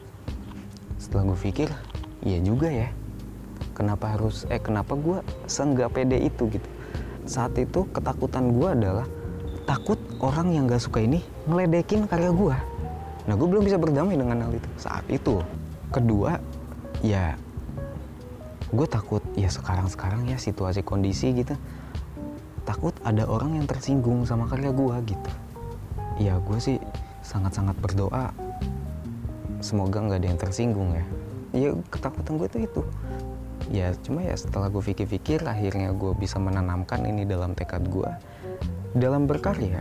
setelah 0.96 1.32
gue 1.32 1.38
pikir 1.38 1.68
iya 2.24 2.38
juga 2.40 2.68
ya. 2.72 2.88
Kenapa 3.76 4.16
harus 4.16 4.48
eh 4.48 4.60
kenapa 4.60 4.96
gue 4.96 5.20
seenggak 5.44 5.92
pede 5.92 6.16
itu 6.20 6.48
gitu. 6.48 6.68
Saat 7.28 7.58
itu 7.60 7.84
ketakutan 7.92 8.56
gue 8.56 8.68
adalah 8.72 9.06
takut 9.66 9.98
orang 10.22 10.54
yang 10.54 10.70
gak 10.70 10.80
suka 10.80 11.02
ini 11.02 11.20
ngeledekin 11.50 12.06
karya 12.06 12.30
gue 12.30 12.56
nah 13.26 13.34
gue 13.34 13.48
belum 13.50 13.66
bisa 13.66 13.74
berdamai 13.74 14.14
dengan 14.14 14.38
hal 14.46 14.54
itu 14.54 14.70
saat 14.78 15.02
itu. 15.10 15.42
Kedua 15.90 16.38
ya 17.02 17.34
gue 18.70 18.86
takut 18.86 19.22
ya 19.34 19.50
sekarang 19.50 19.90
sekarang 19.90 20.30
ya 20.30 20.38
situasi 20.38 20.86
kondisi 20.86 21.34
gitu 21.34 21.58
takut 22.66 22.92
ada 23.06 23.22
orang 23.30 23.56
yang 23.62 23.66
tersinggung 23.70 24.26
sama 24.26 24.50
karya 24.50 24.74
gue 24.74 24.96
gitu. 25.14 25.30
Ya 26.18 26.34
gue 26.42 26.58
sih 26.58 26.76
sangat-sangat 27.22 27.78
berdoa 27.78 28.34
semoga 29.62 30.02
nggak 30.02 30.18
ada 30.20 30.28
yang 30.34 30.40
tersinggung 30.40 30.90
ya. 30.92 31.04
Ya 31.54 31.70
ketakutan 31.88 32.36
gue 32.36 32.46
itu 32.50 32.58
itu. 32.66 32.82
Ya 33.70 33.94
cuma 34.02 34.20
ya 34.26 34.34
setelah 34.34 34.66
gue 34.68 34.82
pikir-pikir 34.82 35.46
akhirnya 35.46 35.94
gue 35.94 36.12
bisa 36.18 36.42
menanamkan 36.42 37.06
ini 37.06 37.22
dalam 37.22 37.54
tekad 37.54 37.86
gue 37.86 38.10
dalam 38.98 39.30
berkarya. 39.30 39.80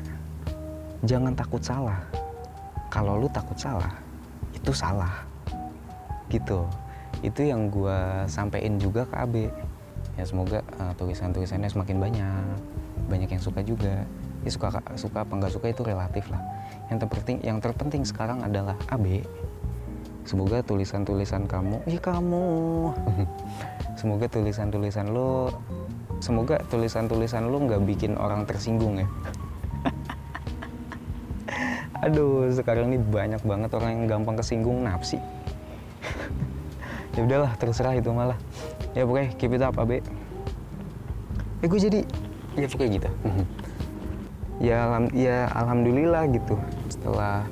Jangan 1.02 1.34
takut 1.34 1.66
salah. 1.66 2.00
Kalau 2.94 3.20
lu 3.20 3.28
takut 3.34 3.58
salah 3.58 3.92
itu 4.54 4.72
salah. 4.72 5.26
Gitu. 6.30 6.66
Itu 7.26 7.42
yang 7.42 7.74
gue 7.74 8.26
sampein 8.30 8.78
juga 8.78 9.10
ke 9.10 9.16
AB 9.18 9.36
ya 10.16 10.24
semoga 10.24 10.64
uh, 10.80 10.94
tulisan-tulisannya 10.96 11.70
semakin 11.70 11.98
banyak. 12.00 12.56
Banyak 13.12 13.30
yang 13.36 13.44
suka 13.44 13.62
juga. 13.62 14.08
Ya 14.46 14.52
suka 14.54 14.80
suka 14.96 15.26
apa 15.26 15.34
nggak 15.36 15.54
suka 15.54 15.68
itu 15.72 15.82
relatif 15.82 16.30
lah. 16.30 16.42
Yang 16.92 17.08
terpenting 17.08 17.38
yang 17.42 17.58
terpenting 17.60 18.04
sekarang 18.06 18.46
adalah 18.46 18.78
AB 18.94 19.26
semoga 20.26 20.66
tulisan-tulisan 20.66 21.46
kamu 21.46 21.86
ih 21.86 22.02
kamu. 22.02 22.46
Semoga 24.02 24.28
tulisan-tulisan 24.28 25.16
lo 25.16 25.48
semoga 26.20 26.60
tulisan-tulisan 26.68 27.48
lo 27.48 27.64
nggak 27.64 27.80
bikin 27.88 28.20
orang 28.20 28.44
tersinggung 28.44 29.00
ya. 29.00 29.08
Aduh 32.04 32.52
sekarang 32.52 32.92
ini 32.92 33.00
banyak 33.00 33.40
banget 33.46 33.72
orang 33.72 33.90
yang 33.96 34.20
gampang 34.20 34.36
kesinggung 34.36 34.84
nafsi. 34.84 35.22
Ya 37.16 37.24
udahlah 37.24 37.56
terserah 37.56 37.96
itu 37.96 38.12
malah 38.12 38.36
ya 38.96 39.04
pokoknya 39.04 39.30
keep 39.36 39.52
it 39.52 39.62
up 39.62 39.76
abe. 39.76 40.00
Eh 41.60 41.68
gue 41.68 41.80
jadi 41.80 42.00
ya 42.56 42.68
pokoknya 42.72 42.92
gitu. 42.98 43.10
Ya 44.64 44.88
alam 44.88 45.12
ya 45.12 45.52
alhamdulillah 45.52 46.32
gitu. 46.32 46.56
Setelah 46.88 47.44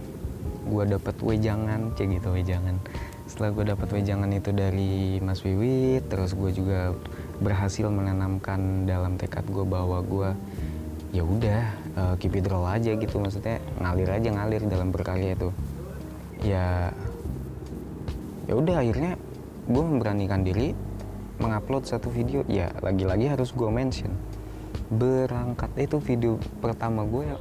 gue 0.63 0.83
dapet 0.87 1.15
wejangan 1.19 1.91
cek 1.99 2.07
gitu 2.15 2.31
wejangan. 2.31 2.79
Setelah 3.27 3.49
gue 3.51 3.65
dapet 3.75 3.89
wejangan 3.91 4.31
itu 4.31 4.49
dari 4.55 5.19
Mas 5.19 5.43
Wiwit 5.43 6.07
terus 6.07 6.31
gue 6.31 6.55
juga 6.55 6.95
berhasil 7.43 7.91
menanamkan 7.91 8.87
dalam 8.87 9.19
tekad 9.19 9.43
gue 9.51 9.67
bahwa 9.67 9.99
gue 9.99 10.29
ya 11.11 11.21
udah 11.27 11.61
uh, 11.99 12.15
keep 12.17 12.39
it 12.39 12.47
roll 12.47 12.63
aja 12.63 12.95
gitu. 12.95 13.19
Maksudnya 13.19 13.59
ngalir 13.83 14.07
aja 14.07 14.29
ngalir 14.31 14.63
dalam 14.63 14.95
berkarya 14.95 15.35
itu. 15.35 15.49
Ya 16.39 16.95
ya 18.47 18.53
udah 18.55 18.79
akhirnya 18.79 19.19
gue 19.67 19.83
memberanikan 19.83 20.43
diri 20.43 20.75
mengupload 21.41 21.89
satu 21.89 22.13
video 22.13 22.45
ya 22.45 22.69
lagi-lagi 22.81 23.29
harus 23.31 23.49
gue 23.55 23.69
mention. 23.69 24.13
Berangkat 24.93 25.73
itu 25.77 25.97
video 25.97 26.37
pertama 26.61 27.05
gue 27.07 27.25
ya 27.25 27.37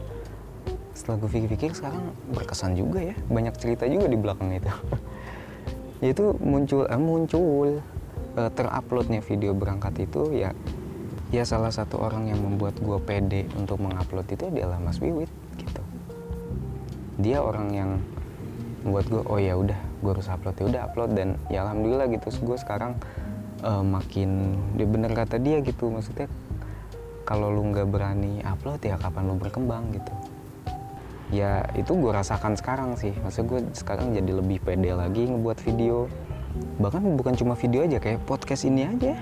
setelah 0.92 1.24
gue 1.24 1.30
pikir-pikir 1.32 1.72
sekarang 1.72 2.12
berkesan 2.36 2.76
juga 2.76 3.00
ya 3.00 3.16
banyak 3.32 3.56
cerita 3.56 3.88
juga 3.88 4.06
di 4.08 4.16
belakang 4.16 4.52
itu. 4.52 4.68
Itu 6.12 6.36
muncul 6.42 6.84
eh, 6.90 7.00
muncul 7.00 7.80
eh, 8.36 8.50
teruploadnya 8.52 9.22
video 9.22 9.54
berangkat 9.54 10.02
itu 10.04 10.34
ya 10.34 10.50
ya 11.32 11.48
salah 11.48 11.72
satu 11.72 11.96
orang 11.96 12.28
yang 12.28 12.44
membuat 12.44 12.76
gue 12.76 12.98
pede 13.00 13.48
untuk 13.56 13.80
mengupload 13.80 14.28
itu 14.28 14.52
adalah 14.52 14.76
Mas 14.76 15.00
Wiwit 15.00 15.32
gitu. 15.56 15.82
Dia 17.22 17.40
orang 17.40 17.72
yang 17.72 17.90
membuat 18.84 19.06
gue 19.08 19.22
oh 19.24 19.40
ya 19.40 19.56
udah 19.56 19.78
gue 19.78 20.10
harus 20.12 20.28
upload. 20.28 20.58
Ya 20.60 20.64
udah 20.68 20.80
upload 20.92 21.10
dan 21.16 21.28
ya 21.48 21.64
alhamdulillah 21.64 22.10
gitu 22.12 22.28
gue 22.44 22.58
sekarang 22.60 23.00
uh, 23.62 23.82
makin 23.82 24.58
dia 24.76 24.86
bener 24.86 25.14
kata 25.14 25.38
dia 25.38 25.62
gitu 25.62 25.88
maksudnya 25.88 26.26
kalau 27.22 27.54
lu 27.54 27.62
nggak 27.70 27.86
berani 27.88 28.42
upload 28.42 28.82
ya 28.82 28.98
kapan 28.98 29.30
lu 29.30 29.38
berkembang 29.38 29.94
gitu. 29.94 30.12
Ya 31.32 31.64
itu 31.78 31.96
gue 31.96 32.12
rasakan 32.12 32.58
sekarang 32.58 32.98
sih. 33.00 33.14
Maksud 33.16 33.48
gue 33.48 33.60
sekarang 33.72 34.12
jadi 34.12 34.36
lebih 34.36 34.60
pede 34.60 34.92
lagi 34.92 35.30
ngebuat 35.30 35.58
video. 35.64 36.10
Bahkan 36.76 37.16
bukan 37.16 37.32
cuma 37.38 37.56
video 37.56 37.86
aja 37.88 37.96
kayak 38.02 38.20
podcast 38.28 38.68
ini 38.68 38.84
aja. 38.84 39.16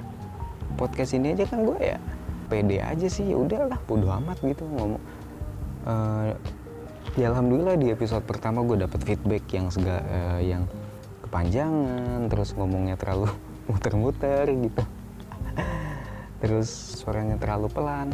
Podcast 0.74 1.14
ini 1.14 1.36
aja 1.36 1.46
kan 1.46 1.62
gue 1.62 1.78
ya 1.78 1.98
pede 2.50 2.82
aja 2.82 3.06
sih. 3.06 3.30
Ya 3.30 3.36
udahlah 3.38 3.78
bodo 3.86 4.10
amat 4.10 4.42
gitu 4.42 4.66
ngomong. 4.66 5.02
Uh, 5.86 6.34
ya 7.14 7.30
alhamdulillah 7.30 7.78
di 7.78 7.94
episode 7.94 8.26
pertama 8.26 8.64
gue 8.66 8.80
dapet 8.80 9.00
feedback 9.06 9.44
yang 9.54 9.70
sega 9.70 10.02
uh, 10.02 10.40
yang 10.42 10.66
kepanjangan 11.24 12.26
terus 12.26 12.52
ngomongnya 12.58 12.98
terlalu 12.98 13.30
muter-muter 13.68 14.48
gitu. 14.48 14.82
Terus 16.40 16.68
suaranya 17.00 17.36
terlalu 17.36 17.68
pelan. 17.68 18.08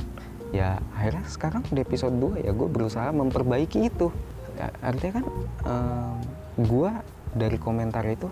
Ya 0.55 0.79
akhirnya 0.95 1.27
sekarang 1.27 1.63
di 1.71 1.83
episode 1.83 2.15
2 2.19 2.47
ya 2.47 2.51
gue 2.55 2.69
berusaha 2.71 3.11
memperbaiki 3.11 3.91
itu. 3.91 4.11
Ya, 4.57 4.73
artinya 4.81 5.21
kan 5.21 5.27
uh, 5.69 6.15
gue 6.57 6.91
dari 7.37 7.59
komentar 7.61 8.07
itu 8.09 8.27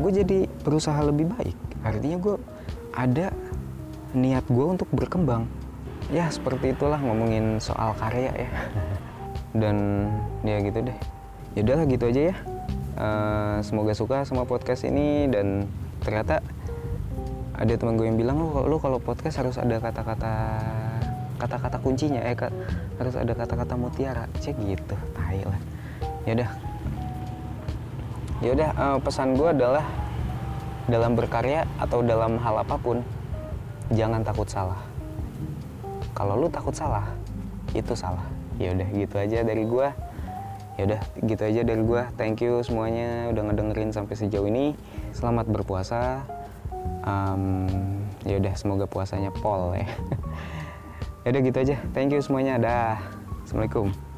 gue 0.00 0.10
jadi 0.10 0.38
berusaha 0.64 0.98
lebih 1.04 1.30
baik. 1.36 1.56
Artinya 1.84 2.16
gue 2.16 2.36
ada 2.96 3.30
niat 4.16 4.46
gue 4.50 4.66
untuk 4.66 4.88
berkembang. 4.90 5.46
Ya 6.10 6.26
seperti 6.26 6.74
itulah 6.74 6.98
ngomongin 6.98 7.62
soal 7.62 7.94
karya 7.94 8.34
ya. 8.34 8.50
Dan 9.54 10.08
ya 10.42 10.58
gitu 10.64 10.82
deh. 10.82 10.98
Ya 11.54 11.60
udahlah 11.66 11.86
gitu 11.86 12.04
aja 12.10 12.22
ya. 12.34 12.36
Uh, 13.00 13.58
semoga 13.62 13.94
suka 13.94 14.26
sama 14.26 14.44
podcast 14.44 14.84
ini 14.84 15.30
dan 15.30 15.70
ternyata 16.00 16.44
ada 17.60 17.72
teman 17.76 18.00
gue 18.00 18.08
yang 18.08 18.16
bilang 18.16 18.40
lo 18.40 18.64
lo 18.64 18.80
kalau 18.80 18.96
podcast 18.96 19.44
harus 19.44 19.60
ada 19.60 19.76
kata-kata 19.76 20.32
kata-kata 21.40 21.76
kuncinya 21.80 22.20
eh 22.20 22.36
harus 23.00 23.14
ada 23.16 23.32
kata-kata 23.32 23.74
mutiara. 23.76 24.24
Cek 24.40 24.56
gitu 24.60 24.96
tai 25.16 25.40
lah. 25.44 25.60
Ya 26.28 26.36
udah. 26.36 26.50
Ya 28.40 28.50
udah 28.56 28.70
uh, 28.76 28.98
pesan 29.00 29.36
gue 29.36 29.48
adalah 29.52 29.84
dalam 30.88 31.16
berkarya 31.16 31.68
atau 31.76 32.00
dalam 32.00 32.40
hal 32.40 32.64
apa 32.64 32.76
pun 32.80 33.04
jangan 33.92 34.24
takut 34.24 34.48
salah. 34.48 34.80
Kalau 36.16 36.36
lu 36.36 36.48
takut 36.52 36.72
salah 36.76 37.08
itu 37.72 37.92
salah. 37.96 38.24
Ya 38.60 38.76
udah 38.76 38.88
gitu 38.92 39.16
aja 39.16 39.40
dari 39.40 39.64
gua 39.64 39.96
ya 40.80 40.88
udah 40.88 41.00
gitu 41.28 41.42
aja 41.44 41.60
dari 41.60 41.82
gua. 41.84 42.08
Thank 42.16 42.40
you 42.40 42.64
semuanya 42.64 43.28
udah 43.28 43.52
ngedengerin 43.52 43.92
sampai 43.92 44.16
sejauh 44.16 44.48
ini. 44.48 44.72
Selamat 45.12 45.44
berpuasa. 45.44 46.24
Um, 47.04 47.68
ya 48.24 48.40
udah 48.40 48.56
semoga 48.56 48.88
puasanya 48.88 49.28
pol 49.28 49.76
ya. 49.76 49.84
Ya 51.20 51.36
udah 51.36 51.42
gitu 51.44 51.58
aja. 51.60 51.76
Thank 51.92 52.16
you 52.16 52.24
semuanya. 52.24 52.56
Dah. 52.56 52.96
Assalamualaikum 53.44 54.09